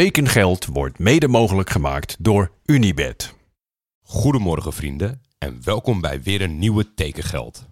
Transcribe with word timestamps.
Tekengeld 0.00 0.66
wordt 0.66 0.98
mede 0.98 1.28
mogelijk 1.28 1.70
gemaakt 1.70 2.16
door 2.18 2.50
Unibed. 2.64 3.34
Goedemorgen 4.02 4.72
vrienden 4.72 5.22
en 5.38 5.60
welkom 5.64 6.00
bij 6.00 6.22
weer 6.22 6.42
een 6.42 6.58
nieuwe 6.58 6.94
Tekengeld. 6.94 7.66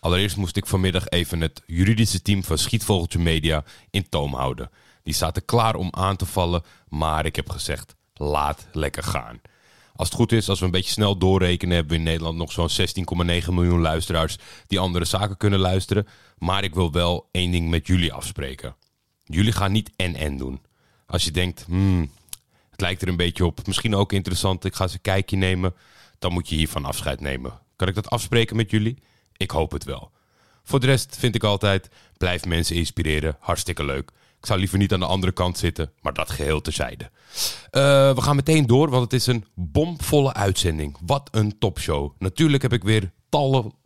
Allereerst 0.00 0.36
moest 0.36 0.56
ik 0.56 0.66
vanmiddag 0.66 1.08
even 1.08 1.40
het 1.40 1.62
juridische 1.66 2.22
team 2.22 2.44
van 2.44 2.58
Schietvogeltje 2.58 3.18
Media 3.18 3.64
in 3.90 4.08
toom 4.08 4.34
houden. 4.34 4.70
Die 5.02 5.14
zaten 5.14 5.44
klaar 5.44 5.74
om 5.74 5.88
aan 5.90 6.16
te 6.16 6.26
vallen, 6.26 6.62
maar 6.88 7.26
ik 7.26 7.36
heb 7.36 7.50
gezegd, 7.50 7.94
laat 8.14 8.66
lekker 8.72 9.02
gaan. 9.02 9.40
Als 9.94 10.08
het 10.08 10.16
goed 10.16 10.32
is, 10.32 10.48
als 10.48 10.58
we 10.58 10.64
een 10.64 10.70
beetje 10.70 10.92
snel 10.92 11.18
doorrekenen, 11.18 11.74
hebben 11.74 11.92
we 11.92 11.98
in 11.98 12.04
Nederland 12.08 12.36
nog 12.36 12.52
zo'n 12.52 12.70
16,9 12.70 13.52
miljoen 13.52 13.80
luisteraars 13.80 14.38
die 14.66 14.78
andere 14.78 15.04
zaken 15.04 15.36
kunnen 15.36 15.58
luisteren. 15.58 16.06
Maar 16.38 16.64
ik 16.64 16.74
wil 16.74 16.92
wel 16.92 17.28
één 17.32 17.50
ding 17.50 17.70
met 17.70 17.86
jullie 17.86 18.12
afspreken. 18.12 18.76
Jullie 19.24 19.52
gaan 19.52 19.72
niet 19.72 19.90
en-en 19.96 20.36
doen. 20.36 20.60
Als 21.08 21.24
je 21.24 21.30
denkt, 21.30 21.64
hmm, 21.66 22.10
het 22.70 22.80
lijkt 22.80 23.02
er 23.02 23.08
een 23.08 23.16
beetje 23.16 23.46
op, 23.46 23.66
misschien 23.66 23.94
ook 23.94 24.12
interessant, 24.12 24.64
ik 24.64 24.74
ga 24.74 24.82
eens 24.82 24.92
een 24.92 25.00
kijkje 25.00 25.36
nemen, 25.36 25.74
dan 26.18 26.32
moet 26.32 26.48
je 26.48 26.56
hiervan 26.56 26.84
afscheid 26.84 27.20
nemen. 27.20 27.52
Kan 27.76 27.88
ik 27.88 27.94
dat 27.94 28.10
afspreken 28.10 28.56
met 28.56 28.70
jullie? 28.70 28.98
Ik 29.36 29.50
hoop 29.50 29.70
het 29.70 29.84
wel. 29.84 30.10
Voor 30.64 30.80
de 30.80 30.86
rest 30.86 31.16
vind 31.18 31.34
ik 31.34 31.44
altijd, 31.44 31.88
blijf 32.16 32.44
mensen 32.44 32.76
inspireren, 32.76 33.36
hartstikke 33.40 33.84
leuk. 33.84 34.10
Ik 34.38 34.46
zou 34.46 34.58
liever 34.58 34.78
niet 34.78 34.92
aan 34.92 35.00
de 35.00 35.06
andere 35.06 35.32
kant 35.32 35.58
zitten, 35.58 35.92
maar 36.00 36.12
dat 36.12 36.30
geheel 36.30 36.60
terzijde. 36.60 37.04
Uh, 37.04 37.10
we 38.14 38.20
gaan 38.20 38.36
meteen 38.36 38.66
door, 38.66 38.90
want 38.90 39.02
het 39.02 39.12
is 39.12 39.26
een 39.26 39.44
bomvolle 39.54 40.34
uitzending. 40.34 40.96
Wat 41.06 41.28
een 41.30 41.58
topshow. 41.58 42.12
Natuurlijk 42.18 42.62
heb 42.62 42.72
ik 42.72 42.82
weer 42.82 43.12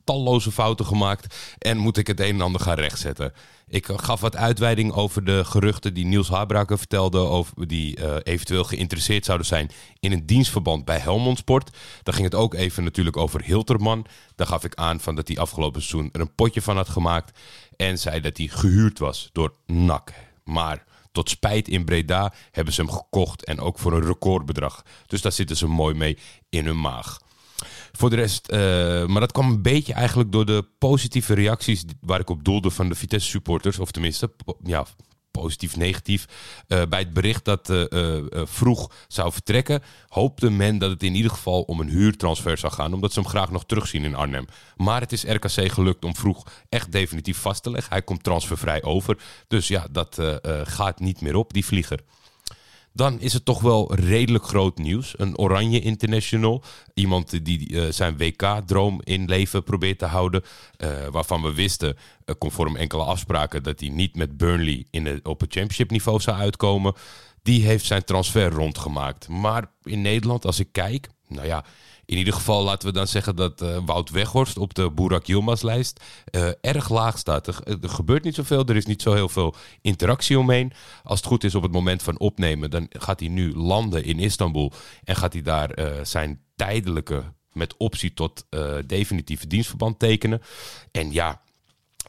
talloze 0.04 0.52
fouten 0.52 0.86
gemaakt 0.86 1.54
en 1.58 1.76
moet 1.76 1.96
ik 1.96 2.06
het 2.06 2.20
een 2.20 2.34
en 2.34 2.40
ander 2.40 2.60
gaan 2.60 2.74
rechtzetten. 2.74 3.32
Ik 3.68 3.86
gaf 3.96 4.20
wat 4.20 4.36
uitweiding 4.36 4.92
over 4.92 5.24
de 5.24 5.44
geruchten 5.44 5.94
die 5.94 6.04
Niels 6.04 6.28
Habraken 6.28 6.78
vertelde, 6.78 7.18
over 7.18 7.68
die 7.68 7.98
uh, 7.98 8.16
eventueel 8.22 8.64
geïnteresseerd 8.64 9.24
zouden 9.24 9.46
zijn 9.46 9.70
in 10.00 10.12
een 10.12 10.26
dienstverband 10.26 10.84
bij 10.84 10.98
Helmond 10.98 11.38
Sport. 11.38 11.76
Dan 12.02 12.14
ging 12.14 12.26
het 12.26 12.34
ook 12.34 12.54
even 12.54 12.84
natuurlijk 12.84 13.16
over 13.16 13.42
Hilterman. 13.42 14.06
Daar 14.34 14.46
gaf 14.46 14.64
ik 14.64 14.74
aan 14.74 15.00
van 15.00 15.14
dat 15.14 15.28
hij 15.28 15.36
afgelopen 15.36 15.82
seizoen 15.82 16.08
er 16.12 16.20
een 16.20 16.34
potje 16.34 16.62
van 16.62 16.76
had 16.76 16.88
gemaakt 16.88 17.38
en 17.76 17.98
zei 17.98 18.20
dat 18.20 18.36
hij 18.36 18.46
gehuurd 18.46 18.98
was 18.98 19.30
door 19.32 19.54
NAC. 19.66 20.12
Maar 20.44 20.84
tot 21.12 21.30
spijt 21.30 21.68
in 21.68 21.84
Breda 21.84 22.32
hebben 22.50 22.74
ze 22.74 22.80
hem 22.80 22.90
gekocht 22.90 23.44
en 23.44 23.60
ook 23.60 23.78
voor 23.78 23.92
een 23.92 24.06
recordbedrag. 24.06 24.82
Dus 25.06 25.22
daar 25.22 25.32
zitten 25.32 25.56
ze 25.56 25.66
mooi 25.66 25.94
mee 25.94 26.18
in 26.48 26.66
hun 26.66 26.80
maag. 26.80 27.18
Voor 27.92 28.10
de 28.10 28.16
rest, 28.16 28.52
uh, 28.52 28.58
maar 29.06 29.20
dat 29.20 29.32
kwam 29.32 29.50
een 29.50 29.62
beetje 29.62 29.92
eigenlijk 29.92 30.32
door 30.32 30.46
de 30.46 30.64
positieve 30.78 31.34
reacties 31.34 31.84
waar 32.00 32.20
ik 32.20 32.30
op 32.30 32.44
doelde 32.44 32.70
van 32.70 32.88
de 32.88 32.94
Vitesse 32.94 33.28
supporters. 33.28 33.78
Of 33.78 33.90
tenminste, 33.90 34.32
ja, 34.62 34.86
positief, 35.30 35.76
negatief. 35.76 36.26
Uh, 36.68 36.82
bij 36.88 36.98
het 36.98 37.12
bericht 37.12 37.44
dat 37.44 37.70
uh, 37.70 38.20
vroeg 38.32 38.90
zou 39.08 39.32
vertrekken, 39.32 39.82
hoopte 40.08 40.50
men 40.50 40.78
dat 40.78 40.90
het 40.90 41.02
in 41.02 41.14
ieder 41.14 41.30
geval 41.30 41.62
om 41.62 41.80
een 41.80 41.88
huurtransfer 41.88 42.58
zou 42.58 42.72
gaan, 42.72 42.92
omdat 42.94 43.12
ze 43.12 43.20
hem 43.20 43.28
graag 43.28 43.50
nog 43.50 43.64
terugzien 43.64 44.04
in 44.04 44.14
Arnhem. 44.14 44.46
Maar 44.76 45.00
het 45.00 45.12
is 45.12 45.24
RKC 45.24 45.72
gelukt 45.72 46.04
om 46.04 46.16
vroeg 46.16 46.46
echt 46.68 46.92
definitief 46.92 47.38
vast 47.38 47.62
te 47.62 47.70
leggen. 47.70 47.92
Hij 47.92 48.02
komt 48.02 48.22
transfervrij 48.22 48.82
over. 48.82 49.18
Dus 49.48 49.68
ja, 49.68 49.86
dat 49.90 50.18
gaat 50.64 51.00
niet 51.00 51.20
meer 51.20 51.36
op, 51.36 51.52
die 51.52 51.64
vlieger 51.64 52.00
dan 52.92 53.20
is 53.20 53.32
het 53.32 53.44
toch 53.44 53.60
wel 53.60 53.94
redelijk 53.94 54.44
groot 54.44 54.78
nieuws. 54.78 55.14
Een 55.16 55.38
Oranje 55.38 55.80
International. 55.80 56.62
Iemand 56.94 57.44
die 57.44 57.72
uh, 57.72 57.90
zijn 57.90 58.16
WK-droom 58.16 59.00
in 59.04 59.24
leven 59.24 59.62
probeert 59.62 59.98
te 59.98 60.06
houden. 60.06 60.42
Uh, 60.78 61.06
waarvan 61.10 61.42
we 61.42 61.54
wisten, 61.54 61.96
conform 62.38 62.76
enkele 62.76 63.04
afspraken, 63.04 63.62
dat 63.62 63.80
hij 63.80 63.88
niet 63.88 64.16
met 64.16 64.36
Burnley 64.36 64.86
in 64.90 65.04
de, 65.04 65.20
op 65.22 65.40
het 65.40 65.52
championship 65.52 65.90
niveau 65.90 66.20
zou 66.20 66.38
uitkomen. 66.38 66.94
Die 67.42 67.64
heeft 67.64 67.84
zijn 67.84 68.04
transfer 68.04 68.50
rondgemaakt. 68.50 69.28
Maar 69.28 69.70
in 69.82 70.02
Nederland, 70.02 70.46
als 70.46 70.58
ik 70.58 70.68
kijk, 70.72 71.08
nou 71.28 71.46
ja, 71.46 71.64
in 72.04 72.18
ieder 72.18 72.34
geval 72.34 72.62
laten 72.62 72.88
we 72.88 72.94
dan 72.94 73.06
zeggen 73.06 73.36
dat 73.36 73.62
uh, 73.62 73.78
Wout 73.86 74.10
Weghorst 74.10 74.58
op 74.58 74.74
de 74.74 74.90
Burak 74.90 75.26
Yilmaz 75.26 75.62
lijst 75.62 76.00
uh, 76.30 76.48
erg 76.60 76.88
laag 76.88 77.18
staat. 77.18 77.46
Er, 77.46 77.78
er, 77.82 77.88
gebeurt 77.88 78.24
niet 78.24 78.34
zoveel, 78.34 78.64
er 78.66 78.76
is 78.76 78.86
niet 78.86 79.02
zo 79.02 79.14
heel 79.14 79.28
veel 79.28 79.54
interactie 79.80 80.38
omheen. 80.38 80.72
Als 81.04 81.18
het 81.18 81.28
goed 81.28 81.44
is 81.44 81.54
op 81.54 81.62
het 81.62 81.72
moment 81.72 82.02
van 82.02 82.18
opnemen, 82.18 82.70
dan 82.70 82.86
gaat 82.90 83.20
hij 83.20 83.28
nu 83.28 83.54
landen 83.54 84.04
in 84.04 84.18
Istanbul 84.18 84.72
en 85.04 85.16
gaat 85.16 85.32
hij 85.32 85.42
daar 85.42 85.98
zijn 86.02 86.40
tijdelijke 86.56 87.22
met 87.52 87.76
optie 87.76 88.14
tot 88.14 88.46
definitieve 88.86 89.46
dienstverband 89.46 89.98
tekenen. 89.98 90.42
En 90.90 91.12
ja, 91.12 91.42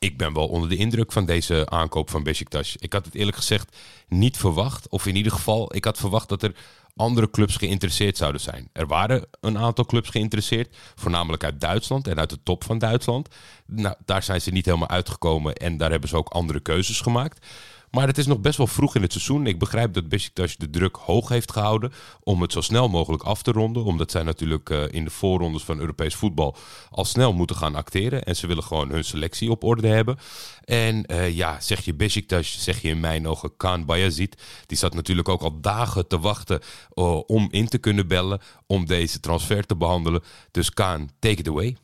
ik 0.03 0.17
ben 0.17 0.33
wel 0.33 0.47
onder 0.47 0.69
de 0.69 0.75
indruk 0.75 1.11
van 1.11 1.25
deze 1.25 1.69
aankoop 1.69 2.09
van 2.09 2.23
Besiktas. 2.23 2.75
Ik 2.75 2.93
had 2.93 3.05
het 3.05 3.15
eerlijk 3.15 3.37
gezegd 3.37 3.77
niet 4.07 4.37
verwacht. 4.37 4.87
Of 4.89 5.05
in 5.05 5.15
ieder 5.15 5.31
geval, 5.31 5.75
ik 5.75 5.85
had 5.85 5.97
verwacht 5.97 6.29
dat 6.29 6.43
er 6.43 6.55
andere 6.95 7.29
clubs 7.29 7.55
geïnteresseerd 7.55 8.17
zouden 8.17 8.41
zijn. 8.41 8.69
Er 8.73 8.87
waren 8.87 9.25
een 9.39 9.57
aantal 9.57 9.85
clubs 9.85 10.09
geïnteresseerd, 10.09 10.77
voornamelijk 10.95 11.43
uit 11.43 11.61
Duitsland 11.61 12.07
en 12.07 12.19
uit 12.19 12.29
de 12.29 12.43
top 12.43 12.63
van 12.63 12.77
Duitsland. 12.77 13.27
Nou, 13.65 13.95
daar 14.05 14.23
zijn 14.23 14.41
ze 14.41 14.51
niet 14.51 14.65
helemaal 14.65 14.89
uitgekomen 14.89 15.55
en 15.55 15.77
daar 15.77 15.91
hebben 15.91 16.09
ze 16.09 16.17
ook 16.17 16.29
andere 16.29 16.59
keuzes 16.59 17.01
gemaakt. 17.01 17.45
Maar 17.93 18.07
het 18.07 18.17
is 18.17 18.25
nog 18.25 18.39
best 18.39 18.57
wel 18.57 18.67
vroeg 18.67 18.95
in 18.95 19.01
het 19.01 19.11
seizoen. 19.11 19.47
Ik 19.47 19.59
begrijp 19.59 19.93
dat 19.93 20.09
Besiktas 20.09 20.57
de 20.57 20.69
druk 20.69 20.95
hoog 20.95 21.29
heeft 21.29 21.51
gehouden 21.51 21.93
om 22.23 22.41
het 22.41 22.51
zo 22.51 22.61
snel 22.61 22.89
mogelijk 22.89 23.23
af 23.23 23.41
te 23.41 23.51
ronden. 23.51 23.83
Omdat 23.83 24.11
zij 24.11 24.23
natuurlijk 24.23 24.69
uh, 24.69 24.83
in 24.91 25.03
de 25.03 25.09
voorrondes 25.09 25.63
van 25.63 25.79
Europees 25.79 26.15
voetbal 26.15 26.55
al 26.89 27.05
snel 27.05 27.33
moeten 27.33 27.55
gaan 27.55 27.75
acteren. 27.75 28.23
En 28.23 28.35
ze 28.35 28.47
willen 28.47 28.63
gewoon 28.63 28.89
hun 28.89 29.03
selectie 29.03 29.51
op 29.51 29.63
orde 29.63 29.87
hebben. 29.87 30.17
En 30.65 31.03
uh, 31.11 31.35
ja, 31.35 31.59
zeg 31.59 31.85
je 31.85 31.93
Besiktas, 31.93 32.63
zeg 32.63 32.81
je 32.81 32.89
in 32.89 32.99
mijn 32.99 33.27
ogen 33.27 33.57
Kaan 33.57 33.85
Bayazid. 33.85 34.41
Die 34.65 34.77
zat 34.77 34.93
natuurlijk 34.93 35.29
ook 35.29 35.41
al 35.41 35.61
dagen 35.61 36.07
te 36.07 36.19
wachten 36.19 36.59
uh, 36.95 37.19
om 37.25 37.47
in 37.51 37.67
te 37.67 37.77
kunnen 37.77 38.07
bellen. 38.07 38.41
Om 38.67 38.85
deze 38.85 39.19
transfer 39.19 39.65
te 39.65 39.75
behandelen. 39.75 40.23
Dus 40.51 40.69
Kaan, 40.69 41.09
take 41.19 41.39
it 41.39 41.47
away. 41.47 41.75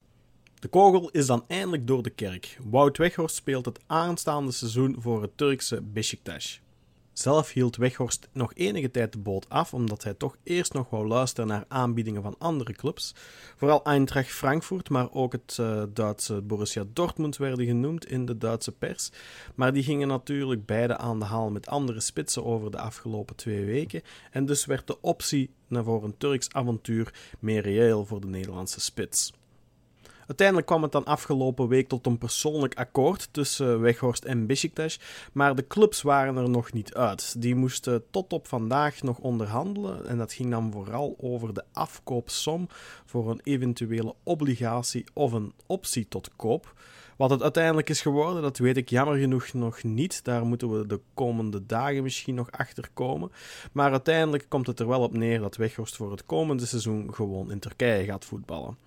De 0.59 0.67
kogel 0.67 1.09
is 1.09 1.25
dan 1.25 1.43
eindelijk 1.47 1.87
door 1.87 2.03
de 2.03 2.09
kerk. 2.09 2.57
Wout 2.69 2.97
Weghorst 2.97 3.35
speelt 3.35 3.65
het 3.65 3.79
aanstaande 3.87 4.51
seizoen 4.51 4.95
voor 4.99 5.21
het 5.21 5.37
Turkse 5.37 5.81
Beşiktaş. 5.81 6.59
Zelf 7.13 7.51
hield 7.51 7.75
Weghorst 7.75 8.29
nog 8.31 8.53
enige 8.53 8.91
tijd 8.91 9.11
de 9.11 9.19
boot 9.19 9.49
af, 9.49 9.73
omdat 9.73 10.03
hij 10.03 10.13
toch 10.13 10.37
eerst 10.43 10.73
nog 10.73 10.89
wou 10.89 11.07
luisteren 11.07 11.49
naar 11.49 11.65
aanbiedingen 11.67 12.21
van 12.21 12.35
andere 12.37 12.73
clubs. 12.73 13.15
Vooral 13.55 13.83
Eintracht 13.83 14.31
Frankfurt, 14.31 14.89
maar 14.89 15.13
ook 15.13 15.31
het 15.31 15.57
uh, 15.59 15.83
Duitse 15.93 16.41
Borussia 16.41 16.85
Dortmund 16.93 17.37
werden 17.37 17.65
genoemd 17.65 18.05
in 18.05 18.25
de 18.25 18.37
Duitse 18.37 18.71
pers. 18.71 19.11
Maar 19.55 19.73
die 19.73 19.83
gingen 19.83 20.07
natuurlijk 20.07 20.65
beide 20.65 20.97
aan 20.97 21.19
de 21.19 21.25
haal 21.25 21.51
met 21.51 21.67
andere 21.67 21.99
spitsen 21.99 22.45
over 22.45 22.71
de 22.71 22.79
afgelopen 22.79 23.35
twee 23.35 23.65
weken. 23.65 24.01
En 24.31 24.45
dus 24.45 24.65
werd 24.65 24.87
de 24.87 25.01
optie 25.01 25.49
voor 25.69 26.03
een 26.03 26.17
Turks 26.17 26.53
avontuur 26.53 27.13
meer 27.39 27.61
reëel 27.61 28.05
voor 28.05 28.21
de 28.21 28.27
Nederlandse 28.27 28.79
spits. 28.79 29.33
Uiteindelijk 30.29 30.67
kwam 30.67 30.83
het 30.83 30.91
dan 30.91 31.05
afgelopen 31.05 31.67
week 31.67 31.87
tot 31.87 32.05
een 32.05 32.17
persoonlijk 32.17 32.75
akkoord 32.75 33.29
tussen 33.31 33.81
Weghorst 33.81 34.23
en 34.23 34.45
Besiktas, 34.45 34.99
maar 35.33 35.55
de 35.55 35.67
clubs 35.67 36.01
waren 36.01 36.37
er 36.37 36.49
nog 36.49 36.73
niet 36.73 36.93
uit. 36.93 37.41
Die 37.41 37.55
moesten 37.55 38.03
tot 38.11 38.33
op 38.33 38.47
vandaag 38.47 39.01
nog 39.01 39.17
onderhandelen 39.17 40.05
en 40.05 40.17
dat 40.17 40.33
ging 40.33 40.49
dan 40.49 40.71
vooral 40.71 41.15
over 41.21 41.53
de 41.53 41.63
afkoopsom 41.73 42.67
voor 43.05 43.29
een 43.29 43.41
eventuele 43.43 44.13
obligatie 44.23 45.05
of 45.13 45.31
een 45.31 45.53
optie 45.65 46.07
tot 46.07 46.29
koop. 46.35 46.73
Wat 47.17 47.29
het 47.29 47.41
uiteindelijk 47.41 47.89
is 47.89 48.01
geworden, 48.01 48.41
dat 48.41 48.57
weet 48.57 48.77
ik 48.77 48.89
jammer 48.89 49.17
genoeg 49.17 49.53
nog 49.53 49.83
niet. 49.83 50.23
Daar 50.23 50.45
moeten 50.45 50.79
we 50.79 50.87
de 50.87 50.99
komende 51.13 51.65
dagen 51.65 52.03
misschien 52.03 52.35
nog 52.35 52.51
achter 52.51 52.89
komen. 52.93 53.31
Maar 53.71 53.91
uiteindelijk 53.91 54.45
komt 54.47 54.67
het 54.67 54.79
er 54.79 54.87
wel 54.87 55.01
op 55.01 55.13
neer 55.13 55.39
dat 55.39 55.55
Weghorst 55.55 55.95
voor 55.95 56.11
het 56.11 56.25
komende 56.25 56.65
seizoen 56.65 57.13
gewoon 57.13 57.51
in 57.51 57.59
Turkije 57.59 58.05
gaat 58.05 58.25
voetballen. 58.25 58.77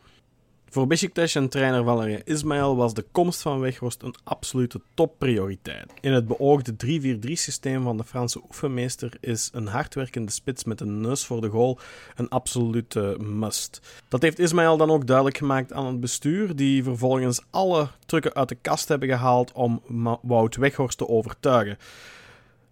Voor 0.73 0.87
Besiktas 0.87 1.35
en 1.35 1.49
trainer 1.49 1.85
Valeria 1.85 2.21
Ismail 2.25 2.77
was 2.77 2.95
de 2.95 3.05
komst 3.13 3.43
van 3.43 3.61
Weghorst 3.61 4.03
een 4.03 4.15
absolute 4.25 4.81
topprioriteit. 4.95 5.93
In 6.01 6.13
het 6.13 6.27
beoogde 6.27 6.73
3-4-3-systeem 6.73 7.83
van 7.83 7.97
de 7.97 8.05
Franse 8.05 8.41
oefenmeester 8.49 9.13
is 9.21 9.51
een 9.53 9.67
hardwerkende 9.67 10.33
spits 10.33 10.65
met 10.65 10.81
een 10.81 11.01
neus 11.01 11.25
voor 11.25 11.41
de 11.41 11.49
goal 11.49 11.79
een 12.17 12.29
absolute 12.29 13.17
must. 13.21 13.81
Dat 14.09 14.23
heeft 14.23 14.39
Ismail 14.39 14.77
dan 14.77 14.91
ook 14.91 15.07
duidelijk 15.07 15.39
gemaakt 15.39 15.73
aan 15.73 15.87
het 15.87 16.01
bestuur, 16.01 16.57
die 16.57 16.83
vervolgens 16.83 17.43
alle 17.51 17.89
trucken 18.07 18.35
uit 18.35 18.49
de 18.49 18.59
kast 18.61 18.89
hebben 18.89 19.09
gehaald 19.09 19.53
om 19.53 19.83
Wout 20.23 20.57
Weghorst 20.57 20.99
te 20.99 21.09
overtuigen. 21.09 21.79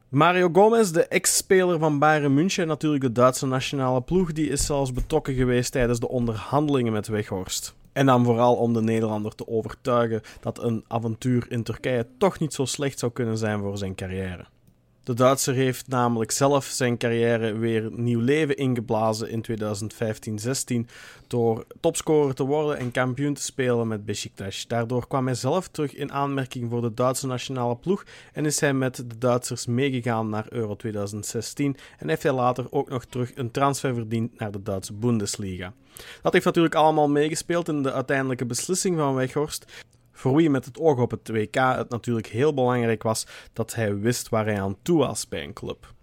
Mario 0.09 0.49
Gomez, 0.53 0.91
de 0.91 1.07
ex-speler 1.07 1.79
van 1.79 1.99
Bayern 1.99 2.35
München, 2.35 2.67
natuurlijk 2.67 3.03
de 3.03 3.13
Duitse 3.13 3.47
nationale 3.47 4.01
ploeg, 4.01 4.33
die 4.33 4.49
is 4.49 4.67
zelfs 4.67 4.93
betrokken 4.93 5.35
geweest 5.35 5.73
tijdens 5.73 6.01
de 6.01 6.09
onderhandelingen 6.09 6.93
met 6.93 7.09
Weghorst. 7.09 7.79
En 7.93 8.07
dan 8.07 8.25
vooral 8.25 8.57
om 8.57 8.73
de 8.73 8.83
Nederlander 8.83 9.35
te 9.35 9.49
overtuigen 9.49 10.23
dat 10.41 10.63
een 10.63 10.85
avontuur 10.89 11.47
in 11.49 11.63
Turkije 11.63 12.07
toch 12.19 12.39
niet 12.39 12.55
zo 12.55 12.65
slecht 12.65 12.99
zou 12.99 13.13
kunnen 13.13 13.39
zijn 13.39 13.61
voor 13.61 13.79
zijn 13.79 13.95
carrière. 13.95 14.45
De 15.05 15.15
Duitser 15.15 15.55
heeft 15.55 15.89
namelijk 15.89 16.31
zelf 16.31 16.65
zijn 16.65 16.99
carrière 16.99 17.53
weer 17.53 17.91
nieuw 17.93 18.21
leven 18.21 18.57
ingeblazen 18.57 19.31
in 19.31 19.45
2015-16 20.87 20.91
door 21.27 21.67
topscorer 21.81 22.35
te 22.35 22.45
worden 22.45 22.79
en 22.79 22.91
kampioen 22.91 23.35
te 23.35 23.43
spelen 23.43 23.89
met 23.89 24.05
Besiktas. 24.05 24.67
Daardoor 24.67 25.07
kwam 25.07 25.27
hij 25.27 25.35
zelf 25.35 25.69
terug 25.69 25.95
in 25.95 26.13
aanmerking 26.13 26.71
voor 26.71 26.81
de 26.81 26.95
Duitse 26.95 27.27
nationale 27.27 27.77
ploeg 27.77 28.05
en 28.33 28.47
is 28.47 28.61
hij 28.61 28.73
met 28.73 28.97
de 28.97 29.19
Duitsers 29.19 29.67
meegegaan 29.67 30.29
naar 30.29 30.47
Euro 30.49 30.77
2016 30.77 31.77
en 31.99 32.09
heeft 32.09 32.23
hij 32.23 32.33
later 32.33 32.67
ook 32.71 32.89
nog 32.89 33.05
terug 33.05 33.33
een 33.35 33.51
transfer 33.51 33.95
verdiend 33.95 34.39
naar 34.39 34.51
de 34.51 34.63
Duitse 34.63 34.93
Bundesliga. 34.93 35.73
Dat 36.23 36.33
heeft 36.33 36.45
natuurlijk 36.45 36.75
allemaal 36.75 37.09
meegespeeld 37.09 37.69
in 37.69 37.83
de 37.83 37.93
uiteindelijke 37.93 38.47
beslissing 38.47 38.97
van 38.97 39.15
Weghorst 39.15 39.65
voor 40.21 40.35
wie 40.37 40.51
met 40.51 40.65
het 40.65 40.79
oog 40.79 40.99
op 40.99 41.11
het 41.11 41.29
WK 41.29 41.55
het 41.55 41.89
natuurlijk 41.89 42.27
heel 42.27 42.55
belangrijk 42.55 43.03
was 43.03 43.27
dat 43.53 43.75
hij 43.75 43.99
wist 43.99 44.29
waar 44.29 44.45
hij 44.45 44.61
aan 44.61 44.77
toe 44.83 44.99
was 44.99 45.29
bij 45.29 45.45
een 45.45 45.53
club. 45.53 45.95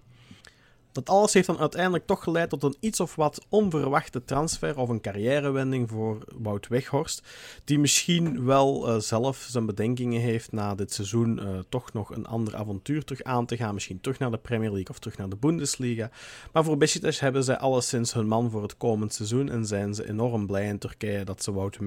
Dat 0.97 1.09
alles 1.09 1.33
heeft 1.33 1.47
dan 1.47 1.59
uiteindelijk 1.59 2.05
toch 2.05 2.23
geleid 2.23 2.49
tot 2.49 2.63
een 2.63 2.75
iets 2.79 2.99
of 2.99 3.15
wat 3.15 3.45
onverwachte 3.49 4.23
transfer 4.23 4.77
of 4.77 4.89
een 4.89 5.01
carrièrewending 5.01 5.89
voor 5.89 6.17
Wout 6.37 6.67
Weghorst, 6.67 7.21
die 7.63 7.79
misschien 7.79 8.45
wel 8.45 8.89
uh, 8.89 8.99
zelf 8.99 9.47
zijn 9.49 9.65
bedenkingen 9.65 10.21
heeft 10.21 10.51
na 10.51 10.75
dit 10.75 10.93
seizoen 10.93 11.39
uh, 11.39 11.59
toch 11.69 11.93
nog 11.93 12.09
een 12.09 12.25
ander 12.25 12.55
avontuur 12.55 13.03
terug 13.03 13.23
aan 13.23 13.45
te 13.45 13.57
gaan, 13.57 13.73
misschien 13.73 14.01
terug 14.01 14.19
naar 14.19 14.31
de 14.31 14.37
Premier 14.37 14.71
League 14.71 14.89
of 14.89 14.99
terug 14.99 15.17
naar 15.17 15.29
de 15.29 15.35
Bundesliga. 15.35 16.09
Maar 16.53 16.63
voor 16.63 16.77
Besiktas 16.77 17.19
hebben 17.19 17.43
zij 17.43 17.57
alleszins 17.57 18.13
hun 18.13 18.27
man 18.27 18.51
voor 18.51 18.61
het 18.61 18.77
komend 18.77 19.13
seizoen 19.13 19.49
en 19.49 19.65
zijn 19.65 19.95
ze 19.95 20.09
enorm 20.09 20.47
blij 20.47 20.67
in 20.67 20.77
Turkije 20.77 21.23
dat 21.23 21.43
ze 21.43 21.53
Wout 21.53 21.77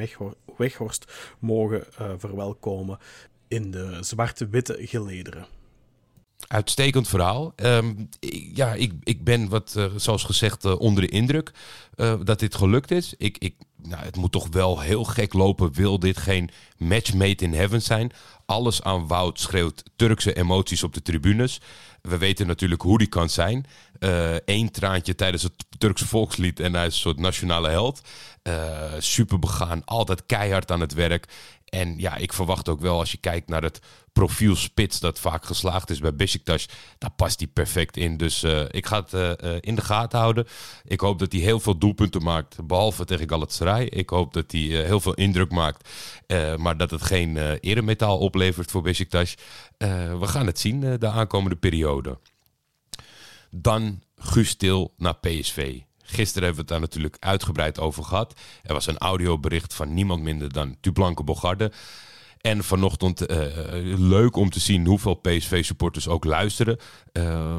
Weghorst 0.56 1.12
mogen 1.38 1.84
uh, 2.00 2.10
verwelkomen 2.16 2.98
in 3.48 3.70
de 3.70 3.96
zwarte-witte 4.00 4.76
gelederen. 4.80 5.59
Uitstekend 6.46 7.08
verhaal. 7.08 7.52
Ehm, 7.56 7.94
ja, 8.54 8.74
ik, 8.74 8.92
ik 9.02 9.24
ben 9.24 9.48
wat, 9.48 9.74
uh, 9.76 9.84
zoals 9.96 10.24
gezegd, 10.24 10.64
uh, 10.64 10.80
onder 10.80 11.02
de 11.02 11.08
indruk 11.08 11.52
uh, 11.96 12.14
dat 12.24 12.38
dit 12.38 12.54
gelukt 12.54 12.90
is. 12.90 13.14
Ik, 13.16 13.38
ik, 13.38 13.54
nou, 13.82 14.04
het 14.04 14.16
moet 14.16 14.32
toch 14.32 14.48
wel 14.50 14.80
heel 14.80 15.04
gek 15.04 15.32
lopen. 15.32 15.72
Wil 15.72 15.98
dit 15.98 16.16
geen 16.16 16.50
match 16.76 17.14
made 17.14 17.44
in 17.44 17.54
heaven 17.54 17.82
zijn? 17.82 18.12
Alles 18.46 18.82
aan 18.82 19.06
Wout 19.06 19.40
schreeuwt 19.40 19.82
Turkse 19.96 20.32
emoties 20.32 20.82
op 20.82 20.94
de 20.94 21.02
tribunes. 21.02 21.60
We 22.02 22.18
weten 22.18 22.46
natuurlijk 22.46 22.82
hoe 22.82 22.98
die 22.98 23.06
kan 23.06 23.28
zijn. 23.28 23.66
Eén 24.44 24.70
traantje 24.70 25.14
tijdens 25.14 25.42
het 25.42 25.66
Turkse 25.78 26.06
volkslied 26.06 26.60
en 26.60 26.74
hij 26.74 26.86
is 26.86 26.94
een 26.94 27.00
soort 27.00 27.18
nationale 27.18 27.68
held. 27.68 28.00
super 28.98 29.38
begaan, 29.38 29.84
altijd 29.84 30.26
keihard 30.26 30.70
aan 30.70 30.80
het 30.80 30.92
werk. 30.94 31.28
En 31.64 31.98
ja, 31.98 32.16
ik 32.16 32.32
verwacht 32.32 32.68
ook 32.68 32.80
wel 32.80 32.98
als 32.98 33.10
je 33.10 33.18
kijkt 33.18 33.48
naar 33.48 33.62
het 33.62 33.80
profiel 34.12 34.56
spits 34.56 35.00
dat 35.00 35.18
vaak 35.18 35.44
geslaagd 35.44 35.90
is 35.90 35.98
bij 35.98 36.14
Besiktas, 36.14 36.68
daar 36.98 37.10
past 37.10 37.40
hij 37.40 37.48
perfect 37.48 37.96
in. 37.96 38.16
Dus 38.16 38.42
uh, 38.42 38.60
ik 38.70 38.86
ga 38.86 39.04
het 39.06 39.38
in 39.60 39.74
de 39.74 39.82
gaten 39.82 40.18
houden. 40.18 40.46
Ik 40.84 41.00
hoop 41.00 41.18
dat 41.18 41.32
hij 41.32 41.40
heel 41.40 41.60
veel 41.60 41.78
doelpunten 41.78 42.22
maakt, 42.22 42.66
behalve 42.66 43.04
tegen 43.04 43.28
Galatasaray. 43.28 43.69
Ik 43.78 44.10
hoop 44.10 44.32
dat 44.32 44.52
hij 44.52 44.60
uh, 44.60 44.84
heel 44.84 45.00
veel 45.00 45.14
indruk 45.14 45.50
maakt, 45.50 45.88
maar 46.56 46.76
dat 46.76 46.90
het 46.90 47.02
geen 47.02 47.36
eremetaal 47.60 48.18
oplevert 48.18 48.70
voor 48.70 48.82
Besiktas. 48.82 49.34
we 49.78 50.26
gaan 50.26 50.46
het 50.46 50.58
zien 50.58 50.80
de 50.80 51.08
aankomende 51.08 51.56
periode. 51.56 52.18
Dan 53.50 54.02
Guus 54.16 54.54
Til 54.54 54.92
naar 54.96 55.16
PSV. 55.16 55.80
Gisteren 56.02 56.44
hebben 56.44 56.54
we 56.54 56.60
het 56.60 56.68
daar 56.68 56.80
natuurlijk 56.80 57.16
uitgebreid 57.20 57.78
over 57.78 58.04
gehad. 58.04 58.40
Er 58.62 58.72
was 58.72 58.86
een 58.86 58.98
audiobericht 58.98 59.74
van 59.74 59.94
niemand 59.94 60.22
minder 60.22 60.52
dan 60.52 60.76
Tublanke 60.80 61.22
Bogarde. 61.22 61.72
En 62.40 62.64
vanochtend 62.64 63.30
uh, 63.30 63.38
leuk 63.98 64.36
om 64.36 64.50
te 64.50 64.60
zien 64.60 64.86
hoeveel 64.86 65.14
PSV-supporters 65.14 66.08
ook 66.08 66.24
luisteren. 66.24 66.78
Uh, 67.12 67.58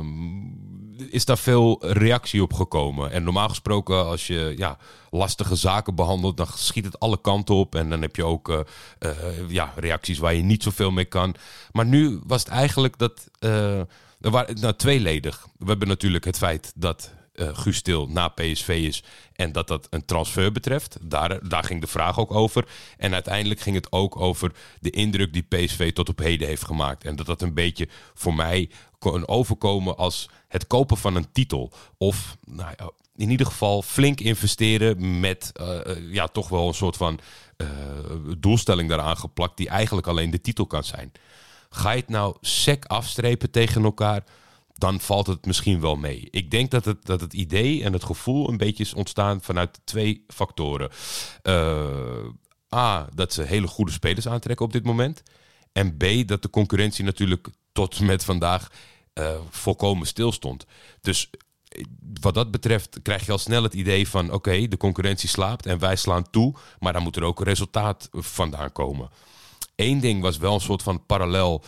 is 1.10 1.26
daar 1.26 1.38
veel 1.38 1.86
reactie 1.86 2.42
op 2.42 2.54
gekomen. 2.54 3.12
En 3.12 3.24
normaal 3.24 3.50
gesproken, 3.50 4.06
als 4.06 4.28
je 4.28 4.54
ja, 4.58 4.78
lastige 5.10 5.56
zaken 5.56 5.96
behandelt, 5.96 6.38
dan 6.38 6.48
schiet 6.56 6.86
het 6.86 7.00
alle 7.00 7.22
kanten 7.22 7.56
op. 7.56 7.76
En 7.76 7.90
dan 7.90 8.02
heb 8.02 8.16
je 8.16 8.26
ook 8.26 8.50
uh, 8.50 8.60
ja, 9.48 9.74
reacties 9.76 10.18
waar 10.18 10.34
je 10.34 10.44
niet 10.44 10.64
zoveel 10.64 10.92
mee 10.92 11.06
kan. 11.06 11.36
Maar 11.72 11.86
nu 11.86 12.20
was 12.26 12.44
het 12.44 12.52
eigenlijk 12.52 12.98
dat. 12.98 13.30
er 13.40 13.88
waren, 14.20 14.60
nou, 14.60 14.74
tweeledig. 14.76 15.48
We 15.58 15.70
hebben 15.70 15.88
natuurlijk 15.88 16.26
het 16.26 16.38
feit 16.38 16.72
dat 16.76 17.12
uh, 17.42 18.06
na 18.08 18.28
PSV 18.28 18.68
is. 18.68 19.04
En 19.36 19.52
dat 19.52 19.68
dat 19.68 19.88
een 19.90 20.06
transfer 20.06 20.52
betreft. 20.52 20.98
Daar, 21.02 21.48
daar 21.50 21.64
ging 21.64 21.82
de 21.82 21.88
vraag 21.88 22.20
ook 22.20 22.32
over. 22.34 22.68
En 22.98 23.14
uiteindelijk 23.14 23.60
ging 23.60 23.76
het 23.76 23.92
ook 23.92 24.20
over 24.20 24.52
de 24.80 24.90
indruk 24.90 25.34
die 25.34 25.42
PSV 25.50 25.94
tot 25.94 26.10
op 26.10 26.20
heden 26.20 26.48
heeft 26.48 26.66
gemaakt. 26.66 27.04
En 27.04 27.16
dat 27.16 27.26
dat 27.26 27.42
een 27.42 27.54
beetje 27.54 27.88
voor 28.14 28.34
mij 28.34 28.70
kon 29.00 29.28
overkomen 29.28 29.98
als 29.98 30.30
het 30.48 30.68
kopen 30.68 30.98
van 30.98 31.16
een 31.16 31.32
titel. 31.32 31.72
Of 31.98 32.38
nou 32.46 32.74
in 33.16 33.30
ieder 33.30 33.46
geval 33.46 33.82
flink 33.82 34.20
investeren 34.20 35.20
met 35.20 35.52
uh, 35.62 35.80
ja, 36.14 36.28
toch 36.28 36.50
wel 36.50 36.68
een 36.68 36.74
soort 36.74 36.98
van 36.98 37.20
doelstelling 38.38 38.90
daaraan 38.90 39.18
geplakt. 39.18 39.58
Die 39.58 39.70
eigenlijk 39.70 40.08
alleen 40.08 40.32
de 40.32 40.42
titel 40.42 40.66
kan 40.66 40.84
zijn. 40.84 41.12
Ga 41.70 41.92
je 41.92 42.00
het 42.00 42.10
nou 42.10 42.36
sec 42.42 42.86
afstrepen 42.86 43.52
tegen 43.52 43.84
elkaar? 43.84 44.24
Dan 44.82 45.00
valt 45.00 45.28
het 45.28 45.46
misschien 45.46 45.80
wel 45.80 45.96
mee. 45.96 46.28
Ik 46.32 46.52
denk 46.52 46.72
dat 46.72 46.86
het, 46.86 47.06
dat 47.06 47.22
het 47.22 47.34
idee 47.34 47.84
en 47.84 47.94
het 47.94 48.04
gevoel 48.04 48.50
een 48.50 48.58
beetje 48.58 48.84
is 48.84 48.94
ontstaan 48.94 49.42
vanuit 49.42 49.80
twee 49.84 50.24
factoren. 50.28 50.90
Uh, 51.44 52.76
A, 52.76 53.10
dat 53.14 53.34
ze 53.34 53.42
hele 53.42 53.68
goede 53.68 53.92
spelers 53.92 54.28
aantrekken 54.28 54.66
op 54.66 54.74
dit 54.74 54.84
moment. 54.84 55.24
En 55.72 55.98
B, 55.98 56.04
dat 56.26 56.42
de 56.42 56.50
concurrentie 56.50 57.04
natuurlijk 57.04 57.48
tot 57.72 58.00
met 58.00 58.24
vandaag 58.24 58.72
uh, 59.14 59.40
volkomen 59.50 60.08
stilstond. 60.08 60.66
Dus 61.02 61.30
eh, 61.68 61.84
wat 62.22 62.34
dat 62.34 62.52
betreft 62.52 63.00
krijg 63.02 63.26
je 63.26 63.32
al 63.32 63.38
snel 63.38 63.64
het 63.64 63.74
idee 63.74 64.08
van... 64.08 64.34
oké, 64.34 64.68
de 64.68 64.78
concurrentie 64.78 65.30
slaapt 65.30 65.66
en 65.66 65.80
wij 65.80 65.96
slaan 65.96 66.30
toe... 66.30 66.56
maar 66.80 66.94
dan 66.94 67.04
moet 67.04 67.16
er 67.16 67.24
ook 67.24 67.40
een 67.40 67.46
resultaat 67.46 68.10
vandaan 68.12 68.72
komen. 68.72 69.10
Eén 69.76 70.00
ding 70.00 70.22
was 70.22 70.38
wel 70.38 70.54
een 70.54 70.62
soort 70.62 70.84
van 70.84 71.06
parallel 71.06 71.64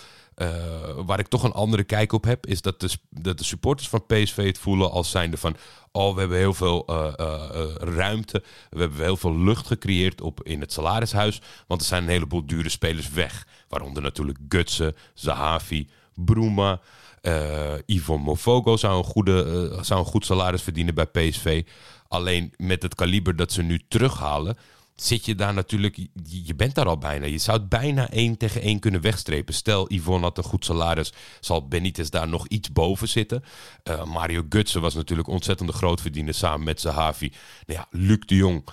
waar 1.06 1.20
ik 1.20 1.28
toch 1.28 1.44
een 1.44 1.52
andere 1.52 1.84
kijk 1.84 2.12
op 2.12 2.24
heb, 2.24 2.46
is 2.46 2.62
dat 2.62 2.80
de, 2.80 2.90
dat 3.10 3.38
de 3.38 3.44
supporters 3.44 3.90
van 3.90 4.06
PSV 4.06 4.46
het 4.46 4.58
voelen 4.58 4.92
als 4.92 5.12
zijnde 5.12 5.38
van... 5.38 5.56
oh, 5.92 6.14
we 6.14 6.20
hebben 6.20 6.38
heel 6.38 6.54
veel 6.54 6.86
uh, 6.90 7.14
uh, 7.20 7.76
ruimte, 7.76 8.44
we 8.70 8.80
hebben 8.80 9.00
heel 9.00 9.18
veel 9.18 9.38
lucht 9.38 9.68
gecreëerd 9.68 10.22
op, 10.22 10.44
in 10.44 10.60
het 10.60 10.72
salarishuis... 10.72 11.42
want 11.68 11.82
er 11.82 11.88
zijn 11.88 12.04
een 12.04 12.10
heleboel 12.10 12.46
dure 12.46 12.70
spelers 12.70 13.10
weg. 13.10 13.48
Waaronder 13.68 14.04
natuurlijk 14.04 14.40
Gutsen, 14.50 14.96
Zahavi, 15.14 15.90
Bruma... 16.16 16.80
Uh, 17.22 18.08
Mofogo 18.08 18.78
zou 18.78 18.98
een, 18.98 19.04
goede, 19.04 19.78
zou 19.82 20.00
een 20.00 20.06
goed 20.06 20.26
salaris 20.26 20.62
verdienen 20.62 20.96
bij 20.96 21.06
PSV. 21.06 21.64
Alleen 22.08 22.54
met 22.58 22.82
het 22.84 22.96
kaliber 22.96 23.36
dat 23.36 23.52
ze 23.52 23.62
nu 23.62 23.82
terughalen, 23.88 24.58
zit 24.96 25.26
je 25.26 25.36
daar 25.36 25.54
natuurlijk, 25.54 26.08
je 26.24 26.56
bent 26.56 26.76
daar 26.76 26.88
al 26.88 26.98
bijna. 26.98 27.26
Je 27.26 27.38
zou 27.38 27.60
het 27.60 27.70
bijna 27.70 28.10
één 28.10 28.38
tegen 28.38 28.62
één 28.62 28.80
kunnen 28.80 29.02
wegstrepen. 29.02 29.54
Stel, 29.54 29.94
Yvonne 29.94 30.26
had 30.26 30.38
een 30.38 30.44
goed 30.44 30.66
salaris, 30.66 31.14
zal 31.40 31.68
Benitez 31.68 32.10
daar 32.10 32.28
nog 32.28 32.48
iets 32.48 32.72
boven 32.72 33.10
zitten. 33.10 33.44
Uh, 33.84 34.04
Mario 34.04 34.46
Gutsen 34.50 34.82
was 34.82 34.94
natuurlijk 34.94 35.28
ontzettend 35.28 35.72
grootverdiener 35.72 36.34
samen 36.34 36.64
met 36.64 36.82
Zahavi. 36.82 37.32
Nou 37.66 37.80
ja, 37.80 37.88
Luc 38.00 38.20
de 38.26 38.36
Jong 38.36 38.64